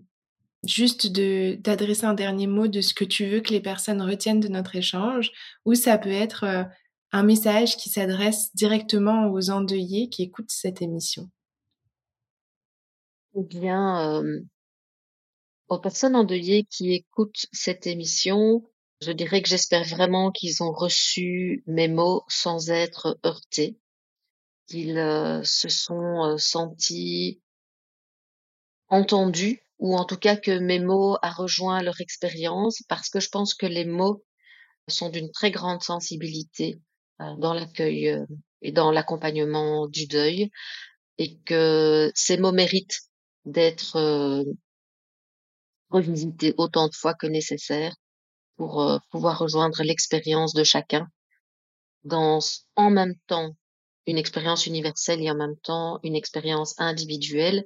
juste 0.64 1.08
d'adresser 1.12 2.06
un 2.06 2.14
dernier 2.14 2.48
mot 2.48 2.68
de 2.68 2.82
ce 2.82 2.94
que 2.94 3.04
tu 3.04 3.26
veux 3.28 3.42
que 3.42 3.52
les 3.52 3.60
personnes 3.60 4.02
retiennent 4.02 4.40
de 4.40 4.48
notre 4.48 4.76
échange, 4.76 5.32
ou 5.66 5.76
ça 5.76 5.98
peut 5.98 6.10
être 6.10 6.68
un 7.12 7.24
message 7.24 7.78
qui 7.78 7.90
s'adresse 7.90 8.56
directement 8.56 9.28
aux 9.28 9.50
endeuillés 9.50 10.10
qui 10.10 10.24
écoutent 10.24 10.52
cette 10.52 10.82
émission. 10.82 11.30
Eh 13.36 13.44
bien, 13.44 14.24
aux 15.70 15.80
personnes 15.80 16.16
endeuillées 16.16 16.66
qui 16.70 16.94
écoutent 16.94 17.46
cette 17.52 17.88
émission, 17.88 18.64
je 19.02 19.12
dirais 19.12 19.42
que 19.42 19.50
j'espère 19.50 19.84
vraiment 19.84 20.32
qu'ils 20.32 20.64
ont 20.64 20.72
reçu 20.72 21.64
mes 21.68 21.88
mots 21.88 22.24
sans 22.28 22.70
être 22.70 23.20
heurtés, 23.26 23.78
qu'ils 24.68 24.98
euh, 24.98 25.42
se 25.44 25.70
sont 25.70 26.38
sentis 26.38 27.42
entendus 28.90 29.62
ou 29.80 29.96
en 29.96 30.06
tout 30.06 30.18
cas 30.18 30.36
que 30.36 30.58
mes 30.60 30.80
mots 30.80 31.18
a 31.22 31.32
rejoint 31.32 31.82
leur 31.84 32.00
expérience 32.02 32.82
parce 32.88 33.10
que 33.10 33.20
je 33.20 33.30
pense 33.30 33.54
que 33.54 33.66
les 33.66 33.86
mots 33.86 34.24
sont 34.88 35.10
d'une 35.10 35.32
très 35.32 35.52
grande 35.52 35.84
sensibilité 35.84 36.80
euh, 37.22 37.36
dans 37.38 37.54
l'accueil 37.54 38.10
euh, 38.10 38.26
et 38.62 38.72
dans 38.72 38.92
l'accompagnement 38.92 39.88
du 39.88 40.08
deuil 40.08 40.50
et 41.18 41.38
que 41.40 42.12
ces 42.16 42.38
mots 42.38 42.52
méritent 42.52 43.02
d'être 43.46 43.98
euh, 43.98 44.44
revisités 45.90 46.54
autant 46.58 46.88
de 46.88 46.96
fois 46.96 47.14
que 47.14 47.28
nécessaire 47.28 47.96
pour 48.58 49.00
pouvoir 49.12 49.40
rejoindre 49.40 49.82
l'expérience 49.84 50.54
de 50.54 50.64
chacun 50.64 51.08
dans 52.04 52.40
en 52.76 52.90
même 52.90 53.16
temps 53.28 53.56
une 54.06 54.18
expérience 54.18 54.66
universelle 54.66 55.22
et 55.22 55.32
en 55.32 55.36
même 55.36 55.58
temps 55.64 56.00
une 56.04 56.16
expérience 56.16 56.74
individuelle 56.80 57.66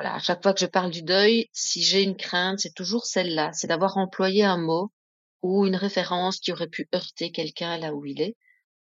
voilà, 0.00 0.14
à 0.14 0.18
chaque 0.18 0.42
fois 0.42 0.54
que 0.54 0.60
je 0.60 0.66
parle 0.66 0.90
du 0.90 1.02
deuil, 1.02 1.48
si 1.52 1.82
j'ai 1.82 2.02
une 2.02 2.16
crainte, 2.16 2.60
c'est 2.60 2.74
toujours 2.74 3.04
celle-là, 3.04 3.52
c'est 3.52 3.66
d'avoir 3.66 3.98
employé 3.98 4.44
un 4.44 4.56
mot 4.56 4.90
ou 5.42 5.66
une 5.66 5.76
référence 5.76 6.38
qui 6.38 6.52
aurait 6.52 6.68
pu 6.68 6.88
heurter 6.94 7.32
quelqu'un 7.32 7.76
là 7.76 7.94
où 7.94 8.04
il 8.06 8.20
est. 8.20 8.36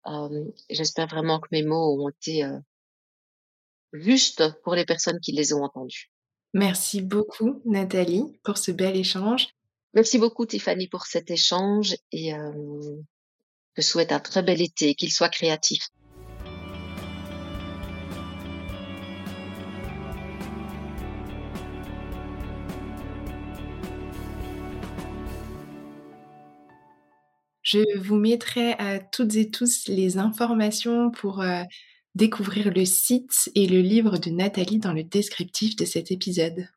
Euh, 0.07 0.45
j'espère 0.69 1.07
vraiment 1.07 1.39
que 1.39 1.47
mes 1.51 1.63
mots 1.63 2.01
ont 2.01 2.09
été 2.09 2.43
euh, 2.43 2.57
juste 3.93 4.43
pour 4.63 4.75
les 4.75 4.85
personnes 4.85 5.19
qui 5.19 5.31
les 5.31 5.53
ont 5.53 5.63
entendues. 5.63 6.09
Merci 6.53 7.01
beaucoup 7.01 7.61
Nathalie 7.65 8.39
pour 8.43 8.57
ce 8.57 8.71
bel 8.71 8.95
échange. 8.95 9.47
Merci 9.93 10.17
beaucoup 10.17 10.45
Tiffany 10.47 10.87
pour 10.87 11.05
cet 11.05 11.29
échange 11.29 11.95
et 12.11 12.33
euh, 12.33 12.51
je 13.75 13.81
souhaite 13.81 14.11
un 14.11 14.19
très 14.19 14.41
bel 14.41 14.59
été, 14.59 14.95
qu'il 14.95 15.11
soit 15.11 15.29
créatif. 15.29 15.87
Je 27.61 27.97
vous 27.99 28.15
mettrai 28.15 28.73
à 28.73 28.99
toutes 28.99 29.35
et 29.35 29.49
tous 29.49 29.87
les 29.87 30.17
informations 30.17 31.11
pour 31.11 31.41
euh, 31.41 31.63
découvrir 32.15 32.73
le 32.73 32.85
site 32.85 33.49
et 33.53 33.67
le 33.67 33.81
livre 33.81 34.17
de 34.17 34.31
Nathalie 34.31 34.79
dans 34.79 34.93
le 34.93 35.03
descriptif 35.03 35.75
de 35.75 35.85
cet 35.85 36.11
épisode. 36.11 36.67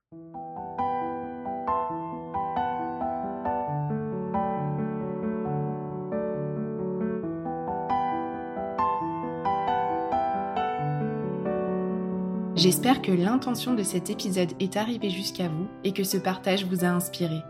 J'espère 12.56 13.02
que 13.02 13.12
l'intention 13.12 13.74
de 13.74 13.82
cet 13.82 14.08
épisode 14.08 14.52
est 14.60 14.78
arrivée 14.78 15.10
jusqu'à 15.10 15.46
vous 15.46 15.68
et 15.84 15.92
que 15.92 16.04
ce 16.04 16.16
partage 16.16 16.64
vous 16.64 16.86
a 16.86 16.88
inspiré. 16.88 17.42